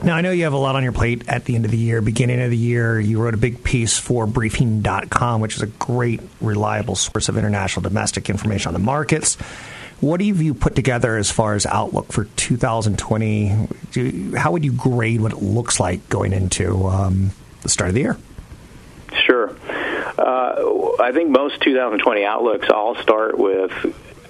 Now, 0.07 0.15
I 0.15 0.21
know 0.21 0.31
you 0.31 0.45
have 0.45 0.53
a 0.53 0.57
lot 0.57 0.77
on 0.77 0.85
your 0.85 0.93
plate 0.93 1.25
at 1.27 1.47
the 1.47 1.57
end 1.57 1.65
of 1.65 1.73
the 1.73 1.77
year. 1.77 2.01
Beginning 2.01 2.41
of 2.41 2.49
the 2.49 2.57
year, 2.57 3.01
you 3.01 3.21
wrote 3.21 3.35
a 3.35 3.39
big 3.39 3.65
piece 3.65 3.99
for 3.99 4.25
Briefing.com, 4.25 5.41
which 5.41 5.57
is 5.57 5.63
a 5.63 5.67
great, 5.67 6.21
reliable 6.41 6.95
source 6.95 7.29
of 7.29 7.37
international 7.37 7.83
domestic 7.83 8.31
information 8.31 8.69
on 8.69 8.75
the 8.75 8.79
markets. 8.79 9.35
What 10.01 10.21
have 10.21 10.41
you 10.41 10.55
put 10.55 10.77
together 10.77 11.17
as 11.17 11.33
far 11.33 11.55
as 11.55 11.67
outlook 11.67 12.13
for 12.13 12.27
2020? 12.37 13.67
How 14.37 14.53
would 14.53 14.65
you 14.65 14.75
grade 14.75 15.21
what 15.21 15.33
it 15.33 15.43
looks 15.43 15.81
like 15.81 16.09
going 16.09 16.33
into 16.33 16.87
um, 16.87 17.33
the 17.63 17.69
start 17.69 17.89
of 17.89 17.95
the 17.95 18.03
year? 18.03 18.17
Sure. 19.25 19.57
Uh, 20.17 20.93
I 21.01 21.11
think 21.13 21.31
most 21.31 21.61
2020 21.63 22.25
outlooks 22.25 22.69
all 22.71 22.95
start 23.03 23.37
with 23.37 23.73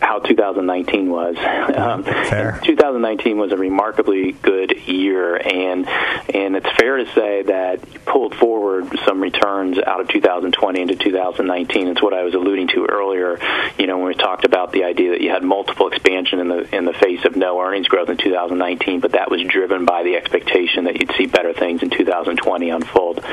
how 0.01 0.19
2019 0.21 1.11
was. 1.11 1.37
Um, 1.77 2.05
2019 2.05 3.39
was 3.39 3.53
a 3.53 3.57
remarkably 3.57 4.33
good 4.33 4.77
year, 4.87 5.37
and 5.37 5.87
and 5.89 6.57
it's 6.57 6.71
fair 6.79 6.97
to 6.99 7.07
say 7.13 7.43
that 7.43 8.05
pulled 8.05 8.35
forward 8.35 8.99
some 9.07 9.21
returns 9.21 9.79
out 9.79 10.01
of 10.01 10.09
2020 10.09 10.81
into 10.81 10.97
2019. 10.97 11.89
It's 11.89 12.03
what 12.03 12.15
I 12.15 12.23
was 12.23 12.35
alluding 12.35 12.69
to 12.69 12.87
earlier. 12.87 13.39
You 13.79 13.87
know, 13.87 13.99
when 13.99 14.09
we 14.09 14.15
talked 14.15 14.45
about 14.45 14.73
the 14.73 14.85
idea 14.85 15.11
that 15.11 15.21
you 15.21 15.31
had 15.31 15.43
multiple 15.43 15.89
expansion 15.89 16.41
in 16.41 16.49
the 16.49 16.77
in 16.77 16.85
the 16.85 16.93
face 16.93 17.25
of 17.25 17.37
no 17.37 17.61
earnings 17.61 17.89
growth 17.89 18.09
in 18.09 18.17
2019, 18.17 19.01
but 19.01 19.13
that 19.13 19.31
was 19.31 19.43
driven 19.43 19.85
by 19.85 20.03
the 20.03 20.17
expectation 20.17 20.85
that 20.85 21.01
you'd 21.01 21.13
see 21.17 21.27
better 21.27 21.53
things 21.53 21.83
in 21.83 21.91
2020 21.91 22.71
unfold. 22.71 23.25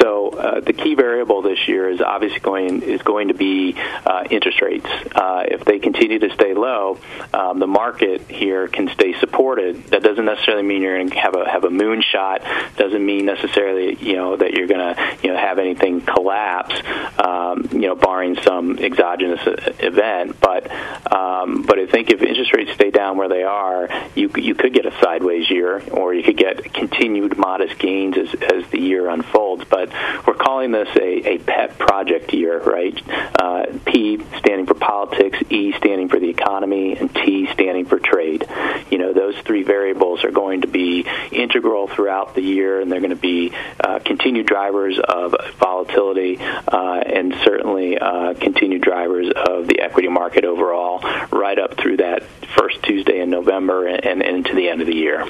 So 0.00 0.28
uh, 0.30 0.60
the 0.60 0.72
key 0.72 0.94
variable 0.94 1.42
this 1.42 1.68
year 1.68 1.88
is 1.88 2.00
obviously 2.00 2.40
going 2.40 2.82
is 2.82 3.02
going 3.02 3.28
to 3.28 3.34
be 3.34 3.74
uh, 3.76 4.24
interest 4.30 4.60
rates. 4.60 4.88
Uh, 5.14 5.44
if 5.48 5.64
they 5.64 5.78
continue 5.78 5.97
continue 5.98 6.18
to 6.20 6.34
stay 6.34 6.54
low, 6.54 6.98
um, 7.34 7.58
the 7.58 7.66
market 7.66 8.22
here 8.30 8.68
can 8.68 8.88
stay 8.88 9.18
supported. 9.18 9.82
That 9.86 10.02
doesn't 10.02 10.24
necessarily 10.24 10.62
mean 10.62 10.82
you're 10.82 10.96
going 10.96 11.10
to 11.10 11.18
have 11.18 11.34
a 11.34 11.48
have 11.48 11.64
a 11.64 11.68
moonshot. 11.68 12.76
Doesn't 12.76 13.04
mean 13.04 13.26
necessarily 13.26 13.96
you 13.96 14.14
know 14.14 14.36
that 14.36 14.52
you're 14.52 14.68
going 14.68 14.94
to 14.94 15.16
you 15.22 15.32
know 15.32 15.37
have 15.58 15.66
anything 15.66 16.00
collapse. 16.00 16.74
Um, 17.18 17.68
you 17.72 17.88
know, 17.88 17.94
barring 17.94 18.36
some 18.42 18.78
exogenous 18.78 19.40
event. 19.80 20.40
But 20.40 20.70
um, 21.12 21.62
but 21.62 21.78
I 21.78 21.86
think 21.86 22.10
if 22.10 22.22
interest 22.22 22.52
rates 22.54 22.72
stay 22.74 22.90
down 22.90 23.16
where 23.16 23.28
they 23.28 23.42
are, 23.42 23.88
you 24.14 24.30
you 24.36 24.54
could 24.54 24.72
get 24.72 24.86
a 24.86 24.92
sideways 25.00 25.50
year, 25.50 25.82
or 25.90 26.14
you 26.14 26.22
could 26.22 26.36
get 26.36 26.72
continued 26.72 27.36
modest 27.36 27.78
gains 27.78 28.16
as 28.16 28.34
as 28.34 28.70
the 28.70 28.80
year 28.80 29.08
unfolds. 29.08 29.64
But 29.68 29.90
we're 30.26 30.34
calling 30.34 30.72
this 30.72 30.88
a, 30.96 31.34
a 31.34 31.38
pet 31.38 31.78
project 31.78 32.32
year, 32.32 32.60
right? 32.60 33.00
Uh, 33.08 33.66
P 33.84 34.22
standing 34.38 34.66
for 34.66 34.74
politics, 34.74 35.38
E 35.50 35.72
standing 35.72 36.08
for 36.08 36.20
the 36.20 36.28
economy, 36.28 36.96
and 36.96 37.14
T 37.14 37.48
standing 37.52 37.86
for 37.86 37.98
trade. 37.98 38.46
You 38.90 38.98
know, 38.98 39.12
those 39.12 39.36
three 39.38 39.62
variables 39.62 40.24
are 40.24 40.30
going 40.30 40.62
to 40.62 40.68
be 40.68 41.06
integral 41.32 41.88
throughout 41.88 42.34
the 42.34 42.42
year, 42.42 42.80
and 42.80 42.90
they're 42.90 43.00
going 43.00 43.10
to 43.10 43.16
be 43.16 43.52
uh, 43.80 43.98
continued 44.00 44.46
drivers 44.46 44.98
of 44.98 45.34
volatility 45.56 46.38
uh, 46.38 47.00
and 47.06 47.34
certainly 47.44 47.98
uh, 47.98 48.34
continued 48.34 48.82
drivers 48.82 49.30
of 49.34 49.66
the 49.66 49.80
equity 49.80 50.08
market 50.08 50.44
overall, 50.44 51.00
right 51.30 51.58
up 51.58 51.76
through 51.76 51.98
that 51.98 52.22
first 52.56 52.82
Tuesday 52.82 53.20
in 53.20 53.30
November 53.30 53.86
and, 53.86 54.22
and 54.22 54.22
into 54.22 54.54
the 54.54 54.68
end 54.68 54.80
of 54.80 54.86
the 54.86 54.94
year. 54.94 55.26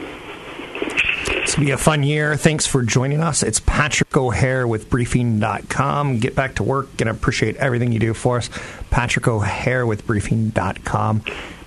It's 1.31 1.55
going 1.55 1.67
to 1.67 1.67
be 1.67 1.71
a 1.73 1.79
fun 1.79 2.03
year. 2.03 2.37
Thanks 2.37 2.67
for 2.67 2.83
joining 2.83 3.21
us. 3.21 3.43
It's 3.43 3.61
Patrick 3.61 4.17
O'Hare 4.17 4.67
with 4.67 4.89
Briefing.com. 4.91 6.19
Get 6.19 6.35
back 6.35 6.57
to 6.57 6.63
work 6.63 6.89
and 7.01 7.09
appreciate 7.09 7.57
everything 7.57 7.93
you 7.93 7.99
do 7.99 8.15
for 8.15 8.39
us. 8.39 8.51
Patrick 8.91 9.27
O'Hare 9.27 9.87
with 9.87 10.07
Briefing.com. 10.07 11.23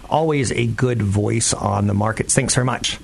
Always 0.10 0.52
a 0.52 0.68
good 0.68 1.02
voice 1.02 1.54
on 1.54 1.88
the 1.88 1.94
markets. 1.94 2.36
Thanks 2.36 2.56
very 2.56 2.66
much. 2.66 3.00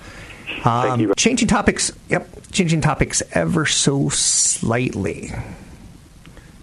Um, 0.63 1.13
changing 1.15 1.48
topics. 1.48 1.91
Yep, 2.10 2.52
changing 2.52 2.82
topics 2.82 3.22
ever 3.34 3.65
so 3.65 4.10
slightly. 4.10 5.32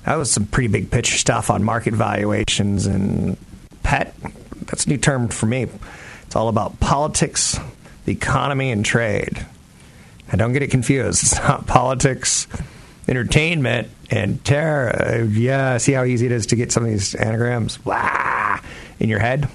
That 0.04 0.16
was 0.16 0.30
some 0.30 0.46
pretty 0.46 0.68
big 0.68 0.90
picture 0.90 1.16
stuff 1.16 1.50
on 1.50 1.64
market 1.64 1.94
valuations 1.94 2.86
and 2.86 3.36
pet. 3.82 4.14
That's 4.66 4.86
a 4.86 4.88
new 4.90 4.98
term 4.98 5.28
for 5.28 5.46
me. 5.46 5.66
It's 6.26 6.36
all 6.36 6.48
about 6.48 6.78
politics, 6.80 7.58
the 8.04 8.12
economy, 8.12 8.70
and 8.70 8.84
trade. 8.84 9.46
And 10.30 10.38
don't 10.38 10.52
get 10.52 10.62
it 10.62 10.70
confused. 10.70 11.22
It's 11.22 11.38
not 11.38 11.66
politics, 11.66 12.46
entertainment, 13.08 13.88
and 14.10 14.44
terror. 14.44 15.24
Yeah, 15.30 15.78
see 15.78 15.92
how 15.92 16.04
easy 16.04 16.26
it 16.26 16.32
is 16.32 16.46
to 16.46 16.56
get 16.56 16.72
some 16.72 16.84
of 16.84 16.90
these 16.90 17.14
anagrams 17.14 17.78
blah, 17.78 18.60
in 18.98 19.08
your 19.08 19.20
head? 19.20 19.48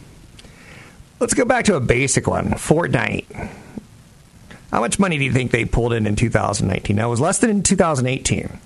Let's 1.19 1.33
go 1.33 1.45
back 1.45 1.65
to 1.65 1.75
a 1.75 1.81
basic 1.81 2.27
one 2.27 2.51
Fortnite. 2.51 3.25
How 4.71 4.79
much 4.79 4.99
money 4.99 5.17
do 5.17 5.23
you 5.23 5.31
think 5.31 5.51
they 5.51 5.65
pulled 5.65 5.93
in 5.93 6.05
in 6.05 6.15
2019? 6.15 6.95
Now, 6.95 7.07
it 7.07 7.09
was 7.09 7.21
less 7.21 7.39
than 7.39 7.49
in 7.49 7.63
2018. 7.63 8.59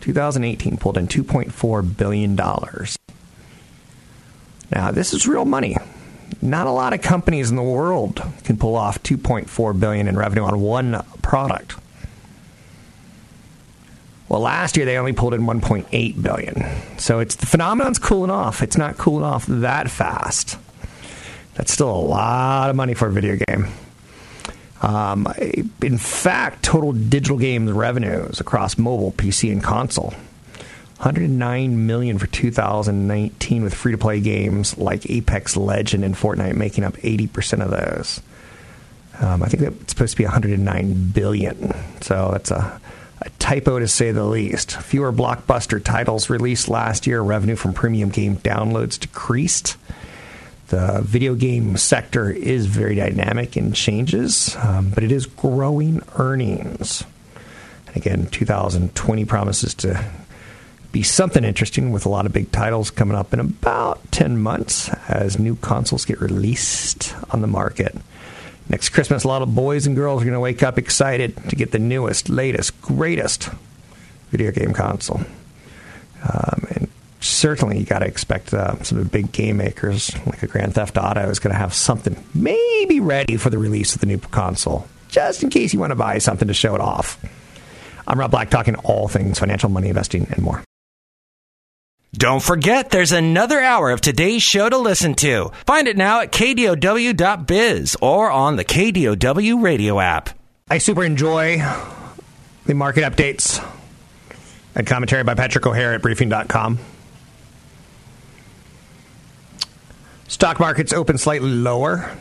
2018 0.00 0.76
pulled 0.76 0.96
in 0.98 1.06
$2.4 1.06 1.96
billion. 1.96 2.34
Now, 4.70 4.90
this 4.90 5.12
is 5.12 5.26
real 5.26 5.44
money 5.44 5.76
not 6.42 6.66
a 6.66 6.70
lot 6.70 6.92
of 6.92 7.02
companies 7.02 7.50
in 7.50 7.56
the 7.56 7.62
world 7.62 8.22
can 8.44 8.56
pull 8.56 8.76
off 8.76 9.02
2.4 9.02 9.78
billion 9.78 10.08
in 10.08 10.16
revenue 10.16 10.44
on 10.44 10.60
one 10.60 11.04
product. 11.22 11.76
Well, 14.28 14.40
last 14.40 14.76
year 14.76 14.86
they 14.86 14.96
only 14.96 15.12
pulled 15.12 15.34
in 15.34 15.42
1.8 15.42 16.22
billion. 16.22 16.64
So 16.98 17.18
it's 17.18 17.34
the 17.34 17.46
phenomenon's 17.46 17.98
cooling 17.98 18.30
off. 18.30 18.62
It's 18.62 18.76
not 18.76 18.96
cooling 18.96 19.24
off 19.24 19.44
that 19.46 19.90
fast. 19.90 20.56
That's 21.54 21.72
still 21.72 21.90
a 21.90 21.98
lot 21.98 22.70
of 22.70 22.76
money 22.76 22.94
for 22.94 23.08
a 23.08 23.12
video 23.12 23.36
game. 23.36 23.66
Um, 24.82 25.26
in 25.82 25.98
fact, 25.98 26.62
total 26.62 26.92
digital 26.92 27.36
games 27.36 27.70
revenues 27.70 28.40
across 28.40 28.78
mobile, 28.78 29.12
PC, 29.12 29.52
and 29.52 29.62
console 29.62 30.14
109 31.00 31.86
million 31.86 32.18
for 32.18 32.26
2019 32.26 33.62
with 33.62 33.72
free 33.72 33.92
to 33.92 33.98
play 33.98 34.20
games 34.20 34.76
like 34.76 35.08
Apex 35.08 35.56
Legend 35.56 36.04
and 36.04 36.14
Fortnite 36.14 36.56
making 36.56 36.84
up 36.84 36.94
80% 36.98 37.64
of 37.64 37.70
those. 37.70 38.20
Um, 39.18 39.42
I 39.42 39.48
think 39.48 39.62
that's 39.62 39.92
supposed 39.92 40.12
to 40.12 40.18
be 40.18 40.24
109 40.24 41.10
billion. 41.12 41.74
So 42.02 42.30
that's 42.32 42.50
a, 42.50 42.78
a 43.22 43.30
typo 43.38 43.78
to 43.78 43.88
say 43.88 44.12
the 44.12 44.24
least. 44.24 44.76
Fewer 44.76 45.10
blockbuster 45.10 45.82
titles 45.82 46.28
released 46.28 46.68
last 46.68 47.06
year. 47.06 47.22
Revenue 47.22 47.56
from 47.56 47.72
premium 47.72 48.10
game 48.10 48.36
downloads 48.36 49.00
decreased. 49.00 49.78
The 50.70 51.00
video 51.02 51.34
game 51.34 51.76
sector 51.76 52.30
is 52.30 52.66
very 52.66 52.94
dynamic 52.94 53.56
and 53.56 53.74
changes, 53.74 54.56
um, 54.56 54.90
but 54.90 55.02
it 55.02 55.10
is 55.10 55.26
growing 55.26 56.00
earnings. 56.16 57.02
And 57.88 57.96
again, 57.96 58.26
2020 58.26 59.24
promises 59.24 59.74
to 59.74 60.04
be 60.92 61.02
something 61.02 61.42
interesting 61.42 61.90
with 61.90 62.06
a 62.06 62.08
lot 62.08 62.24
of 62.24 62.32
big 62.32 62.52
titles 62.52 62.92
coming 62.92 63.16
up 63.16 63.32
in 63.32 63.40
about 63.40 64.12
10 64.12 64.38
months 64.38 64.88
as 65.08 65.40
new 65.40 65.56
consoles 65.56 66.04
get 66.04 66.20
released 66.20 67.16
on 67.30 67.40
the 67.40 67.48
market. 67.48 67.96
Next 68.68 68.90
Christmas, 68.90 69.24
a 69.24 69.28
lot 69.28 69.42
of 69.42 69.52
boys 69.52 69.88
and 69.88 69.96
girls 69.96 70.22
are 70.22 70.24
going 70.24 70.34
to 70.34 70.40
wake 70.40 70.62
up 70.62 70.78
excited 70.78 71.36
to 71.48 71.56
get 71.56 71.72
the 71.72 71.80
newest, 71.80 72.28
latest, 72.28 72.80
greatest 72.80 73.50
video 74.30 74.52
game 74.52 74.72
console. 74.72 75.22
Um, 76.22 76.66
and 76.70 76.88
certainly 77.20 77.78
you 77.78 77.84
got 77.84 78.00
to 78.00 78.06
expect 78.06 78.52
uh, 78.52 78.82
some 78.82 78.98
of 78.98 79.04
the 79.04 79.10
big 79.10 79.32
game 79.32 79.58
makers 79.58 80.14
like 80.26 80.42
a 80.42 80.46
Grand 80.46 80.74
Theft 80.74 80.96
Auto 80.96 81.28
is 81.28 81.38
going 81.38 81.52
to 81.52 81.58
have 81.58 81.74
something 81.74 82.16
maybe 82.34 83.00
ready 83.00 83.36
for 83.36 83.50
the 83.50 83.58
release 83.58 83.94
of 83.94 84.00
the 84.00 84.06
new 84.06 84.18
console, 84.18 84.88
just 85.08 85.42
in 85.42 85.50
case 85.50 85.72
you 85.72 85.80
want 85.80 85.90
to 85.90 85.96
buy 85.96 86.18
something 86.18 86.48
to 86.48 86.54
show 86.54 86.74
it 86.74 86.80
off. 86.80 87.18
I'm 88.06 88.18
Rob 88.18 88.30
Black, 88.30 88.50
talking 88.50 88.74
all 88.76 89.06
things 89.08 89.38
financial, 89.38 89.68
money, 89.68 89.88
investing, 89.88 90.26
and 90.30 90.42
more. 90.42 90.64
Don't 92.12 92.42
forget, 92.42 92.90
there's 92.90 93.12
another 93.12 93.60
hour 93.60 93.90
of 93.90 94.00
today's 94.00 94.42
show 94.42 94.68
to 94.68 94.78
listen 94.78 95.14
to. 95.16 95.52
Find 95.64 95.86
it 95.86 95.96
now 95.96 96.20
at 96.20 96.32
kdow.biz 96.32 97.96
or 98.00 98.30
on 98.30 98.56
the 98.56 98.64
KDOW 98.64 99.62
radio 99.62 100.00
app. 100.00 100.30
I 100.68 100.78
super 100.78 101.04
enjoy 101.04 101.58
the 102.66 102.74
market 102.74 103.04
updates 103.04 103.64
and 104.74 104.86
commentary 104.86 105.22
by 105.22 105.34
Patrick 105.34 105.66
O'Hare 105.66 105.94
at 105.94 106.02
briefing.com. 106.02 106.80
Stock 110.30 110.60
markets 110.60 110.92
open 110.92 111.18
slightly 111.18 111.50
lower. 111.50 112.16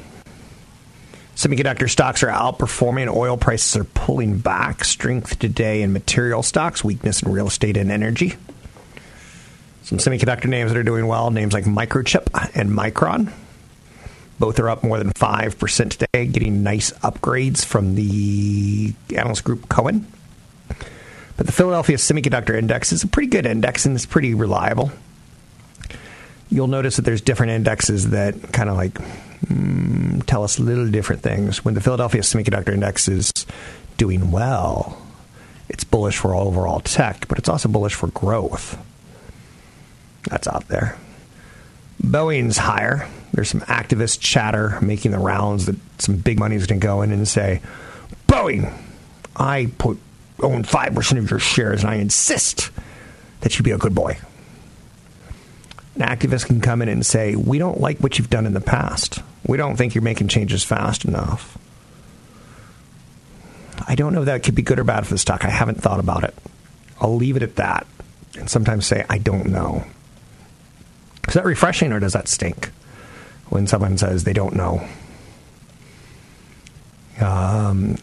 Semiconductor 1.35 1.87
stocks 1.87 2.23
are 2.23 2.29
outperforming. 2.29 3.07
Oil 3.07 3.37
prices 3.37 3.75
are 3.77 3.83
pulling 3.83 4.39
back. 4.39 4.83
Strength 4.83 5.37
today 5.37 5.83
in 5.83 5.93
material 5.93 6.41
stocks, 6.41 6.83
weakness 6.83 7.21
in 7.21 7.31
real 7.31 7.45
estate 7.45 7.77
and 7.77 7.91
energy. 7.91 8.35
Some 9.83 9.99
semiconductor 9.99 10.45
names 10.45 10.71
that 10.71 10.79
are 10.79 10.83
doing 10.83 11.05
well, 11.05 11.29
names 11.29 11.53
like 11.53 11.65
Microchip 11.65 12.29
and 12.55 12.71
Micron. 12.71 13.31
Both 14.39 14.59
are 14.59 14.71
up 14.71 14.83
more 14.83 14.97
than 14.97 15.11
5% 15.11 15.89
today, 15.91 16.25
getting 16.25 16.63
nice 16.63 16.91
upgrades 17.03 17.63
from 17.63 17.93
the 17.93 18.95
analyst 19.15 19.43
group 19.43 19.69
Cohen. 19.69 20.11
But 21.37 21.45
the 21.45 21.51
Philadelphia 21.51 21.97
Semiconductor 21.97 22.57
Index 22.57 22.91
is 22.91 23.03
a 23.03 23.07
pretty 23.07 23.29
good 23.29 23.45
index 23.45 23.85
and 23.85 23.95
it's 23.95 24.07
pretty 24.07 24.33
reliable. 24.33 24.91
You'll 26.49 26.67
notice 26.67 26.95
that 26.95 27.03
there's 27.03 27.21
different 27.21 27.51
indexes 27.51 28.09
that 28.09 28.51
kind 28.51 28.69
of 28.69 28.75
like 28.75 28.93
mm, 29.45 30.25
tell 30.25 30.43
us 30.43 30.59
little 30.59 30.89
different 30.89 31.21
things. 31.21 31.63
When 31.63 31.73
the 31.73 31.81
Philadelphia 31.81 32.21
Semiconductor 32.21 32.73
Index 32.73 33.07
is 33.07 33.31
doing 33.97 34.31
well, 34.31 34.99
it's 35.69 35.83
bullish 35.83 36.17
for 36.17 36.33
overall 36.33 36.79
tech, 36.79 37.27
but 37.27 37.37
it's 37.37 37.49
also 37.49 37.69
bullish 37.69 37.93
for 37.93 38.07
growth. 38.07 38.77
That's 40.29 40.47
out 40.47 40.67
there. 40.67 40.97
Boeing's 42.01 42.57
higher. 42.57 43.07
There's 43.33 43.49
some 43.49 43.61
activist 43.61 44.19
chatter 44.19 44.79
making 44.81 45.11
the 45.11 45.19
rounds 45.19 45.67
that 45.67 45.75
some 45.99 46.17
big 46.17 46.39
money 46.39 46.55
is 46.55 46.65
going 46.65 46.79
to 46.79 46.85
go 46.85 47.01
in 47.03 47.11
and 47.11 47.27
say, 47.27 47.61
Boeing, 48.27 48.73
I 49.35 49.71
put 49.77 49.99
own 50.41 50.63
5% 50.63 51.17
of 51.17 51.29
your 51.29 51.39
shares, 51.39 51.81
and 51.81 51.89
I 51.91 51.95
insist 51.95 52.71
that 53.41 53.57
you 53.57 53.63
be 53.63 53.71
a 53.71 53.77
good 53.77 53.93
boy. 53.93 54.17
An 55.99 56.07
activist 56.07 56.45
can 56.45 56.61
come 56.61 56.81
in 56.81 56.87
and 56.87 57.05
say, 57.05 57.35
We 57.35 57.59
don't 57.59 57.79
like 57.79 57.99
what 57.99 58.17
you've 58.17 58.29
done 58.29 58.45
in 58.45 58.53
the 58.53 58.61
past. 58.61 59.21
We 59.45 59.57
don't 59.57 59.75
think 59.75 59.93
you're 59.93 60.01
making 60.01 60.29
changes 60.29 60.63
fast 60.63 61.03
enough. 61.05 61.57
I 63.87 63.95
don't 63.95 64.13
know 64.13 64.21
if 64.21 64.25
that 64.27 64.43
could 64.43 64.55
be 64.55 64.61
good 64.61 64.79
or 64.79 64.83
bad 64.83 65.05
for 65.05 65.13
the 65.13 65.17
stock. 65.17 65.43
I 65.43 65.49
haven't 65.49 65.81
thought 65.81 65.99
about 65.99 66.23
it. 66.23 66.33
I'll 67.01 67.15
leave 67.15 67.35
it 67.35 67.43
at 67.43 67.57
that 67.57 67.85
and 68.37 68.49
sometimes 68.49 68.85
say, 68.85 69.05
I 69.09 69.17
don't 69.17 69.47
know. 69.47 69.83
Is 71.27 71.33
that 71.33 71.45
refreshing 71.45 71.91
or 71.91 71.99
does 71.99 72.13
that 72.13 72.27
stink 72.27 72.69
when 73.49 73.67
someone 73.67 73.97
says 73.97 74.23
they 74.23 74.33
don't 74.33 74.55
know? 74.55 74.87
Um, 77.19 77.97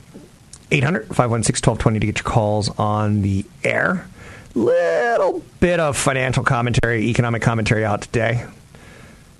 800 0.71 1.09
516 1.09 1.71
1220 1.71 2.01
to 2.01 2.07
get 2.07 2.19
your 2.19 2.33
calls 2.33 2.69
on 2.79 3.23
the 3.23 3.45
air. 3.63 4.07
Little 4.55 5.43
bit 5.61 5.81
of 5.81 5.97
financial 5.97 6.43
commentary, 6.43 7.05
economic 7.09 7.43
commentary 7.43 7.85
out 7.85 8.03
today. 8.03 8.47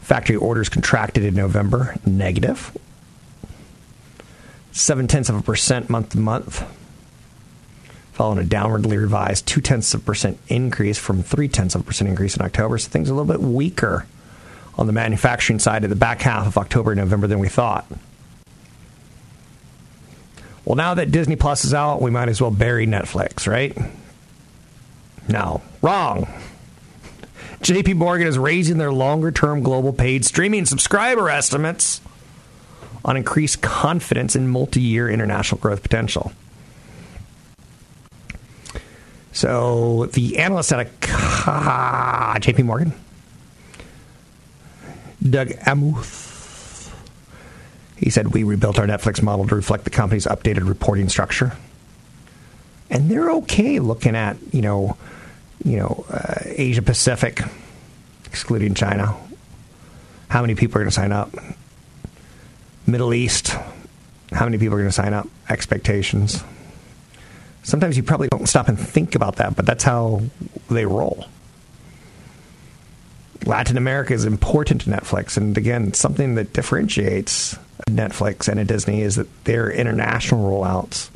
Factory 0.01 0.37
orders 0.37 0.69
contracted 0.69 1.25
in 1.25 1.35
November, 1.35 1.97
negative. 2.07 2.77
Seven 4.73 5.07
tenths 5.09 5.29
of 5.31 5.37
a 5.37 5.43
percent 5.43 5.89
month 5.89 6.11
to 6.11 6.19
month, 6.19 6.63
following 8.13 8.39
a 8.39 8.49
downwardly 8.49 9.01
revised 9.01 9.47
two 9.47 9.61
tenths 9.61 9.95
of 9.95 10.03
a 10.03 10.05
percent 10.05 10.39
increase 10.49 10.99
from 10.99 11.23
three 11.23 11.49
tenths 11.49 11.75
of 11.75 11.81
a 11.81 11.85
percent 11.85 12.11
increase 12.11 12.37
in 12.37 12.43
October. 12.43 12.77
So 12.79 12.91
things 12.91 13.09
are 13.09 13.15
a 13.15 13.17
little 13.17 13.33
bit 13.33 13.41
weaker 13.41 14.07
on 14.77 14.87
the 14.87 14.93
manufacturing 14.93 15.59
side 15.59 15.83
of 15.83 15.91
the 15.91 15.97
back 15.97 16.21
half 16.21 16.47
of 16.47 16.59
October 16.59 16.93
and 16.93 17.01
November 17.01 17.27
than 17.27 17.39
we 17.39 17.49
thought. 17.49 17.87
Well, 20.67 20.75
now 20.75 20.95
that 20.95 21.13
Disney 21.13 21.37
Plus 21.37 21.65
is 21.65 21.73
out, 21.73 22.03
we 22.03 22.11
might 22.11 22.29
as 22.29 22.41
well 22.41 22.51
bury 22.51 22.89
Netflix, 22.89 23.47
right? 23.47 23.75
No, 25.29 25.63
wrong. 25.81 26.27
JP 27.63 27.95
Morgan 27.95 28.27
is 28.27 28.37
raising 28.37 28.77
their 28.77 28.93
longer 28.93 29.31
term 29.31 29.63
global 29.63 29.93
paid 29.93 30.25
streaming 30.25 30.67
subscriber 30.67 31.31
estimates 31.31 32.01
on 33.05 33.17
increased 33.17 33.63
confidence 33.63 34.35
in 34.35 34.49
multi 34.49 34.81
year 34.81 35.09
international 35.09 35.61
growth 35.61 35.83
potential. 35.83 36.33
So 39.31 40.07
the 40.07 40.39
analyst 40.39 40.73
at 40.73 40.81
a, 40.81 40.91
JP 42.41 42.65
Morgan, 42.65 42.93
Doug 45.23 45.49
Anmuth, 45.49 46.36
he 47.97 48.11
said, 48.11 48.29
We 48.29 48.45
rebuilt 48.45 48.79
our 48.79 48.87
Netflix 48.87 49.23
model 49.23 49.47
to 49.49 49.55
reflect 49.55 49.85
the 49.85 49.91
company's 49.91 50.27
updated 50.27 50.69
reporting 50.69 51.09
structure. 51.09 51.53
And 52.91 53.11
they're 53.11 53.31
okay 53.33 53.81
looking 53.81 54.15
at, 54.15 54.37
you 54.53 54.63
know, 54.63 54.97
you 55.65 55.79
know, 55.79 56.05
uh, 56.11 56.35
Asia 56.45 56.83
Pacific, 56.83 57.43
excluding 58.27 58.75
China. 58.75 59.17
How 60.29 60.41
many 60.41 60.55
people 60.55 60.77
are 60.77 60.85
going 60.85 60.91
to 60.91 60.95
sign 60.95 61.13
up? 61.13 61.35
Middle 62.87 63.15
East, 63.15 63.49
how 64.31 64.45
many 64.45 64.59
people 64.59 64.75
are 64.75 64.81
going 64.81 64.89
to 64.89 64.93
sign 64.93 65.15
up? 65.15 65.27
Expectations. 65.49 66.45
Sometimes 67.63 67.97
you 67.97 68.05
probably 68.05 68.29
don't 68.29 68.47
stop 68.47 68.69
and 68.69 68.79
think 68.79 69.17
about 69.17 69.37
that, 69.37 69.57
but 69.57 69.67
that's 69.67 69.83
how 69.83 70.23
they 70.71 70.87
roll. 70.87 71.27
Latin 73.45 73.77
America 73.77 74.15
is 74.15 74.25
important 74.25 74.83
to 74.83 74.91
Netflix, 74.91 75.37
and 75.37 75.57
again, 75.59 75.93
something 75.93 76.37
that 76.37 76.53
differentiates 76.53 77.57
Netflix 77.89 78.49
and 78.49 78.59
a 78.59 78.65
Disney 78.65 79.03
is 79.03 79.17
that 79.17 79.45
their 79.45 79.71
international 79.71 80.49
rollouts 80.49 81.11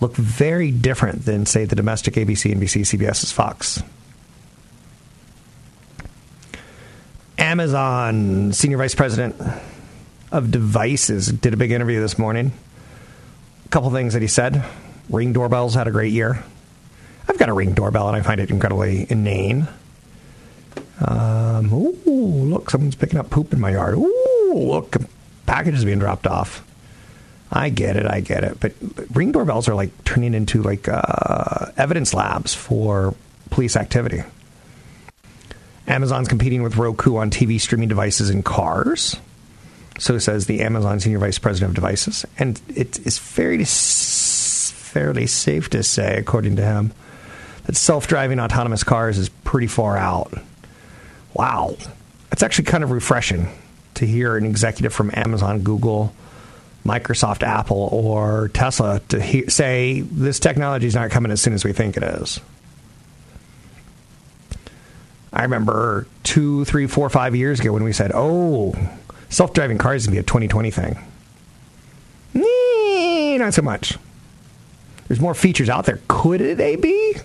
look 0.00 0.16
very 0.16 0.70
different 0.70 1.24
than, 1.24 1.46
say, 1.46 1.64
the 1.64 1.76
domestic 1.76 2.14
ABC, 2.14 2.54
NBC, 2.54 2.82
CBS's 2.82 3.32
Fox. 3.32 3.82
Amazon 7.38 8.52
senior 8.52 8.78
vice 8.78 8.94
president 8.94 9.36
of 10.30 10.50
devices 10.50 11.28
did 11.28 11.54
a 11.54 11.56
big 11.56 11.70
interview 11.70 12.00
this 12.00 12.18
morning. 12.18 12.52
A 13.66 13.68
couple 13.68 13.90
things 13.90 14.14
that 14.14 14.22
he 14.22 14.28
said. 14.28 14.64
Ring 15.08 15.32
doorbells 15.32 15.74
had 15.74 15.86
a 15.86 15.90
great 15.90 16.12
year. 16.12 16.42
I've 17.28 17.38
got 17.38 17.48
a 17.48 17.52
ring 17.52 17.74
doorbell 17.74 18.08
and 18.08 18.16
I 18.16 18.22
find 18.22 18.40
it 18.40 18.50
incredibly 18.50 19.06
inane. 19.10 19.68
Um, 21.06 21.72
ooh, 21.72 22.44
look, 22.44 22.70
someone's 22.70 22.94
picking 22.94 23.18
up 23.18 23.30
poop 23.30 23.52
in 23.52 23.60
my 23.60 23.72
yard. 23.72 23.94
Ooh, 23.94 24.52
look, 24.54 24.96
packages 25.46 25.84
being 25.84 25.98
dropped 25.98 26.26
off. 26.26 26.64
I 27.50 27.68
get 27.68 27.96
it, 27.96 28.06
I 28.06 28.20
get 28.20 28.44
it. 28.44 28.60
But 28.60 28.72
ring 29.14 29.32
doorbells 29.32 29.68
are 29.68 29.74
like 29.74 30.04
turning 30.04 30.32
into 30.32 30.62
like 30.62 30.88
uh, 30.88 31.66
evidence 31.76 32.14
labs 32.14 32.54
for 32.54 33.14
police 33.50 33.76
activity. 33.76 34.22
Amazon's 35.86 36.28
competing 36.28 36.62
with 36.62 36.76
Roku 36.76 37.16
on 37.16 37.30
TV 37.30 37.60
streaming 37.60 37.88
devices 37.88 38.30
in 38.30 38.42
cars. 38.42 39.16
So 39.98 40.18
says 40.18 40.46
the 40.46 40.62
Amazon 40.62 41.00
senior 41.00 41.18
vice 41.18 41.38
president 41.38 41.70
of 41.70 41.74
devices, 41.74 42.24
and 42.38 42.60
it 42.74 43.04
is 43.06 43.18
fairly 43.18 43.64
fairly 43.66 45.26
safe 45.26 45.70
to 45.70 45.82
say, 45.82 46.16
according 46.16 46.56
to 46.56 46.62
him, 46.62 46.92
that 47.64 47.76
self-driving 47.76 48.40
autonomous 48.40 48.84
cars 48.84 49.18
is 49.18 49.28
pretty 49.28 49.66
far 49.66 49.96
out. 49.96 50.32
Wow, 51.34 51.76
it's 52.30 52.42
actually 52.42 52.64
kind 52.64 52.84
of 52.84 52.90
refreshing 52.90 53.48
to 53.94 54.06
hear 54.06 54.36
an 54.36 54.44
executive 54.44 54.92
from 54.92 55.10
Amazon, 55.14 55.60
Google, 55.62 56.14
Microsoft, 56.84 57.42
Apple, 57.42 57.88
or 57.92 58.48
Tesla 58.48 59.00
to 59.08 59.50
say 59.50 60.00
this 60.00 60.38
technology 60.38 60.86
is 60.86 60.94
not 60.94 61.10
coming 61.10 61.30
as 61.30 61.40
soon 61.40 61.54
as 61.54 61.64
we 61.64 61.72
think 61.72 61.96
it 61.96 62.02
is. 62.02 62.40
I 65.32 65.42
remember 65.42 66.06
two, 66.24 66.64
three, 66.66 66.86
four, 66.86 67.08
five 67.08 67.34
years 67.34 67.60
ago 67.60 67.72
when 67.72 67.84
we 67.84 67.92
said, 67.92 68.12
"Oh, 68.14 68.74
self-driving 69.30 69.78
cars 69.78 70.02
is 70.02 70.06
gonna 70.06 70.16
be 70.16 70.20
a 70.20 70.22
2020 70.22 70.70
thing." 70.70 70.98
Nee, 72.34 73.38
not 73.38 73.54
so 73.54 73.62
much. 73.62 73.98
There's 75.08 75.20
more 75.20 75.34
features 75.34 75.68
out 75.68 75.86
there. 75.86 76.00
Could 76.08 76.58
they 76.58 76.76
be? 76.76 77.16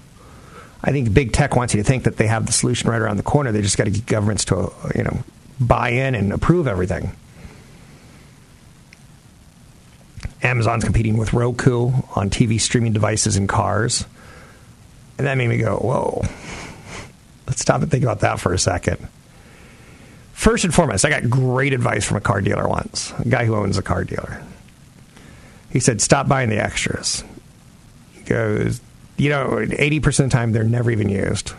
I 0.83 0.91
think 0.91 1.13
big 1.13 1.33
tech 1.33 1.55
wants 1.55 1.73
you 1.73 1.81
to 1.81 1.87
think 1.87 2.03
that 2.03 2.17
they 2.17 2.27
have 2.27 2.45
the 2.45 2.51
solution 2.51 2.89
right 2.89 3.01
around 3.01 3.17
the 3.17 3.23
corner. 3.23 3.51
They 3.51 3.61
just 3.61 3.77
got 3.77 3.85
to 3.85 3.91
get 3.91 4.05
governments 4.05 4.45
to, 4.45 4.71
you 4.95 5.03
know, 5.03 5.23
buy 5.59 5.89
in 5.89 6.15
and 6.15 6.31
approve 6.31 6.67
everything. 6.67 7.11
Amazon's 10.43 10.83
competing 10.83 11.17
with 11.17 11.33
Roku 11.33 11.91
on 12.15 12.29
TV 12.29 12.61
streaming 12.61 12.93
devices 12.93 13.37
and 13.37 13.49
cars. 13.49 14.05
And 15.17 15.25
that 15.25 15.35
made 15.35 15.47
me 15.47 15.57
go, 15.57 15.77
whoa. 15.77 16.23
Let's 17.47 17.61
stop 17.61 17.81
and 17.81 17.89
think 17.89 18.03
about 18.03 18.19
that 18.19 18.39
for 18.39 18.53
a 18.53 18.59
second. 18.59 19.07
First 20.33 20.63
and 20.63 20.73
foremost, 20.73 21.03
I 21.03 21.09
got 21.09 21.29
great 21.29 21.73
advice 21.73 22.05
from 22.05 22.17
a 22.17 22.21
car 22.21 22.41
dealer 22.41 22.67
once, 22.67 23.11
a 23.17 23.27
guy 23.27 23.45
who 23.45 23.55
owns 23.55 23.77
a 23.77 23.81
car 23.81 24.03
dealer. 24.03 24.43
He 25.71 25.79
said, 25.79 25.99
Stop 25.99 26.27
buying 26.27 26.49
the 26.49 26.63
extras. 26.63 27.23
He 28.13 28.21
goes, 28.21 28.79
You 29.17 29.29
know, 29.29 29.47
80% 29.49 30.05
of 30.05 30.15
the 30.15 30.29
time, 30.29 30.51
they're 30.51 30.63
never 30.63 30.91
even 30.91 31.09
used. 31.09 31.53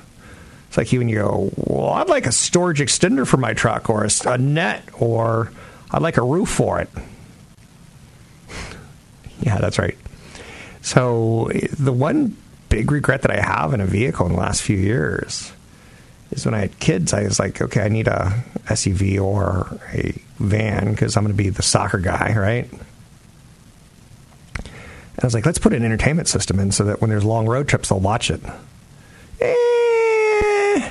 It's 0.68 0.76
like 0.76 0.92
you 0.92 1.00
when 1.00 1.08
you 1.08 1.16
go, 1.16 1.50
Well, 1.56 1.90
I'd 1.90 2.08
like 2.08 2.26
a 2.26 2.32
storage 2.32 2.80
extender 2.80 3.26
for 3.26 3.36
my 3.36 3.52
truck, 3.54 3.90
or 3.90 4.04
a, 4.04 4.10
a 4.26 4.38
net, 4.38 4.84
or 4.98 5.50
I'd 5.90 6.02
like 6.02 6.16
a 6.16 6.22
roof 6.22 6.48
for 6.48 6.80
it. 6.80 6.88
yeah, 9.40 9.58
that's 9.58 9.78
right. 9.78 9.96
So, 10.82 11.50
the 11.78 11.92
one 11.92 12.36
big 12.68 12.90
regret 12.92 13.22
that 13.22 13.30
I 13.30 13.40
have 13.40 13.74
in 13.74 13.80
a 13.80 13.86
vehicle 13.86 14.26
in 14.26 14.32
the 14.32 14.38
last 14.38 14.62
few 14.62 14.76
years 14.76 15.52
is 16.30 16.44
when 16.44 16.54
I 16.54 16.60
had 16.60 16.78
kids, 16.78 17.12
I 17.12 17.24
was 17.24 17.38
like, 17.38 17.60
okay, 17.60 17.82
I 17.82 17.88
need 17.88 18.06
a 18.06 18.44
SUV 18.66 19.20
or 19.20 19.80
a 19.92 20.12
van 20.38 20.90
because 20.90 21.16
I'm 21.16 21.24
going 21.24 21.34
to 21.34 21.42
be 21.42 21.48
the 21.48 21.62
soccer 21.62 21.98
guy, 21.98 22.34
right? 22.36 22.70
And 25.18 25.24
I 25.24 25.26
was 25.26 25.34
like, 25.34 25.46
let's 25.46 25.58
put 25.58 25.72
an 25.72 25.84
entertainment 25.84 26.28
system 26.28 26.60
in 26.60 26.70
so 26.70 26.84
that 26.84 27.00
when 27.00 27.10
there's 27.10 27.24
long 27.24 27.48
road 27.48 27.66
trips, 27.66 27.88
they'll 27.88 27.98
watch 27.98 28.30
it. 28.30 28.40
Eh, 29.40 30.90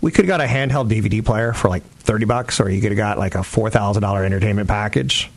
we 0.00 0.12
could 0.12 0.24
have 0.24 0.28
got 0.28 0.40
a 0.40 0.46
handheld 0.46 0.88
DVD 0.88 1.24
player 1.24 1.52
for 1.52 1.68
like 1.68 1.82
30 1.82 2.26
bucks, 2.26 2.60
or 2.60 2.70
you 2.70 2.80
could 2.80 2.92
have 2.92 2.96
got 2.96 3.18
like 3.18 3.34
a 3.34 3.38
$4,000 3.38 4.24
entertainment 4.24 4.68
package. 4.68 5.32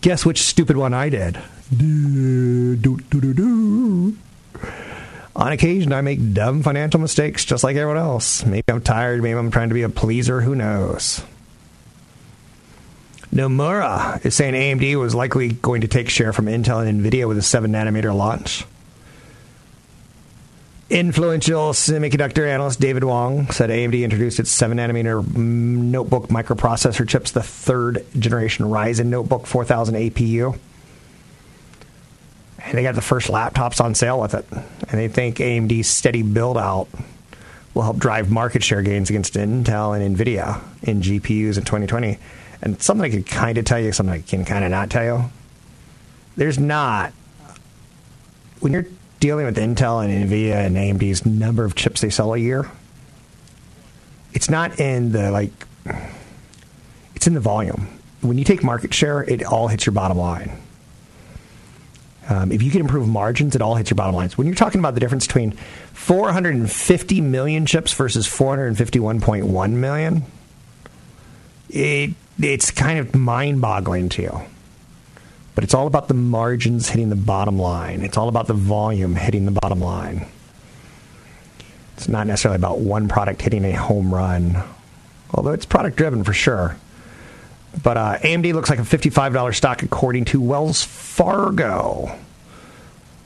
Guess 0.00 0.24
which 0.24 0.40
stupid 0.40 0.78
one 0.78 0.94
I 0.94 1.10
did? 1.10 1.38
Do, 1.76 2.76
do, 2.76 2.96
do, 2.96 4.16
On 5.36 5.52
occasion, 5.52 5.92
I 5.92 6.00
make 6.00 6.32
dumb 6.32 6.62
financial 6.62 6.98
mistakes 6.98 7.44
just 7.44 7.62
like 7.62 7.76
everyone 7.76 7.98
else. 7.98 8.42
Maybe 8.42 8.64
I'm 8.68 8.80
tired, 8.80 9.22
maybe 9.22 9.38
I'm 9.38 9.50
trying 9.50 9.68
to 9.68 9.74
be 9.74 9.82
a 9.82 9.90
pleaser, 9.90 10.40
who 10.40 10.54
knows? 10.54 11.22
Nomura 13.32 14.24
is 14.24 14.34
saying 14.34 14.54
AMD 14.54 14.98
was 14.98 15.14
likely 15.14 15.52
going 15.52 15.82
to 15.82 15.88
take 15.88 16.08
share 16.08 16.32
from 16.32 16.46
Intel 16.46 16.86
and 16.86 17.00
Nvidia 17.00 17.28
with 17.28 17.38
a 17.38 17.42
7 17.42 17.70
nanometer 17.70 18.14
launch. 18.14 18.64
Influential 20.90 21.72
semiconductor 21.72 22.48
analyst 22.48 22.80
David 22.80 23.04
Wong 23.04 23.50
said 23.50 23.68
AMD 23.68 24.02
introduced 24.02 24.40
its 24.40 24.50
7 24.50 24.78
nanometer 24.78 25.36
notebook 25.36 26.28
microprocessor 26.28 27.06
chips, 27.06 27.32
the 27.32 27.42
third 27.42 28.06
generation 28.18 28.64
Ryzen 28.64 29.06
notebook 29.06 29.46
4000 29.46 29.94
APU. 29.94 30.58
And 32.64 32.76
they 32.76 32.82
got 32.82 32.94
the 32.94 33.02
first 33.02 33.28
laptops 33.28 33.82
on 33.82 33.94
sale 33.94 34.18
with 34.18 34.32
it. 34.32 34.46
And 34.50 34.98
they 34.98 35.08
think 35.08 35.36
AMD's 35.36 35.88
steady 35.88 36.22
build 36.22 36.56
out 36.56 36.88
will 37.74 37.82
help 37.82 37.98
drive 37.98 38.30
market 38.30 38.62
share 38.62 38.80
gains 38.80 39.10
against 39.10 39.34
Intel 39.34 39.94
and 39.94 40.16
Nvidia 40.16 40.62
in 40.82 41.02
GPUs 41.02 41.58
in 41.58 41.64
2020. 41.64 42.18
And 42.60 42.80
something 42.82 43.04
I 43.04 43.14
could 43.14 43.26
kind 43.26 43.58
of 43.58 43.64
tell 43.64 43.78
you, 43.78 43.92
something 43.92 44.14
I 44.14 44.20
can 44.20 44.44
kind 44.44 44.64
of 44.64 44.70
not 44.70 44.90
tell 44.90 45.04
you. 45.04 45.30
There's 46.36 46.58
not. 46.58 47.12
When 48.60 48.72
you're 48.72 48.86
dealing 49.20 49.46
with 49.46 49.56
Intel 49.56 50.04
and 50.04 50.30
Nvidia 50.30 50.54
and 50.54 50.76
AMD's 50.76 51.24
number 51.24 51.64
of 51.64 51.74
chips 51.74 52.00
they 52.00 52.10
sell 52.10 52.34
a 52.34 52.38
year, 52.38 52.68
it's 54.32 54.50
not 54.50 54.80
in 54.80 55.12
the 55.12 55.30
like. 55.30 55.52
It's 57.14 57.26
in 57.26 57.34
the 57.34 57.40
volume. 57.40 57.88
When 58.20 58.38
you 58.38 58.44
take 58.44 58.62
market 58.62 58.92
share, 58.94 59.22
it 59.22 59.44
all 59.44 59.68
hits 59.68 59.86
your 59.86 59.92
bottom 59.92 60.18
line. 60.18 60.52
Um, 62.28 62.52
if 62.52 62.62
you 62.62 62.70
can 62.70 62.82
improve 62.82 63.08
margins, 63.08 63.56
it 63.56 63.62
all 63.62 63.74
hits 63.74 63.90
your 63.90 63.96
bottom 63.96 64.14
lines. 64.14 64.36
When 64.36 64.46
you're 64.46 64.56
talking 64.56 64.80
about 64.80 64.94
the 64.94 65.00
difference 65.00 65.26
between 65.26 65.52
450 65.94 67.20
million 67.22 67.64
chips 67.64 67.92
versus 67.94 68.28
451.1 68.28 69.72
million, 69.72 70.24
it 71.70 72.10
it's 72.40 72.70
kind 72.70 72.98
of 72.98 73.14
mind-boggling 73.14 74.08
to 74.10 74.22
you. 74.22 74.40
But 75.54 75.64
it's 75.64 75.74
all 75.74 75.88
about 75.88 76.06
the 76.08 76.14
margins 76.14 76.88
hitting 76.88 77.08
the 77.08 77.16
bottom 77.16 77.58
line. 77.58 78.02
It's 78.02 78.16
all 78.16 78.28
about 78.28 78.46
the 78.46 78.54
volume 78.54 79.16
hitting 79.16 79.44
the 79.44 79.50
bottom 79.50 79.80
line. 79.80 80.26
It's 81.96 82.08
not 82.08 82.28
necessarily 82.28 82.56
about 82.56 82.78
one 82.78 83.08
product 83.08 83.42
hitting 83.42 83.64
a 83.64 83.72
home 83.72 84.14
run, 84.14 84.62
although 85.32 85.50
it's 85.50 85.66
product 85.66 85.96
driven 85.96 86.22
for 86.22 86.32
sure. 86.32 86.76
But 87.82 87.96
uh, 87.96 88.18
AMD 88.18 88.54
looks 88.54 88.70
like 88.70 88.78
a 88.78 88.82
$55 88.82 89.54
stock 89.54 89.82
according 89.82 90.26
to 90.26 90.40
Wells 90.40 90.84
Fargo. 90.84 92.16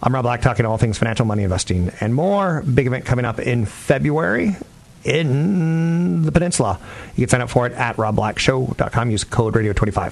I'm 0.03 0.15
Rob 0.15 0.25
Black, 0.25 0.41
talking 0.41 0.65
all 0.65 0.79
things 0.79 0.97
financial, 0.97 1.27
money 1.27 1.43
investing, 1.43 1.93
and 2.01 2.15
more. 2.15 2.63
Big 2.63 2.87
event 2.87 3.05
coming 3.05 3.27
up 3.27 3.39
in 3.39 3.67
February 3.67 4.57
in 5.05 6.23
the 6.23 6.33
peninsula. 6.33 6.79
You 7.17 7.27
can 7.27 7.29
sign 7.29 7.41
up 7.41 7.51
for 7.51 7.67
it 7.67 7.73
at 7.73 7.97
robblackshow.com. 7.97 9.11
Use 9.11 9.25
code 9.25 9.55
radio25. 9.55 10.11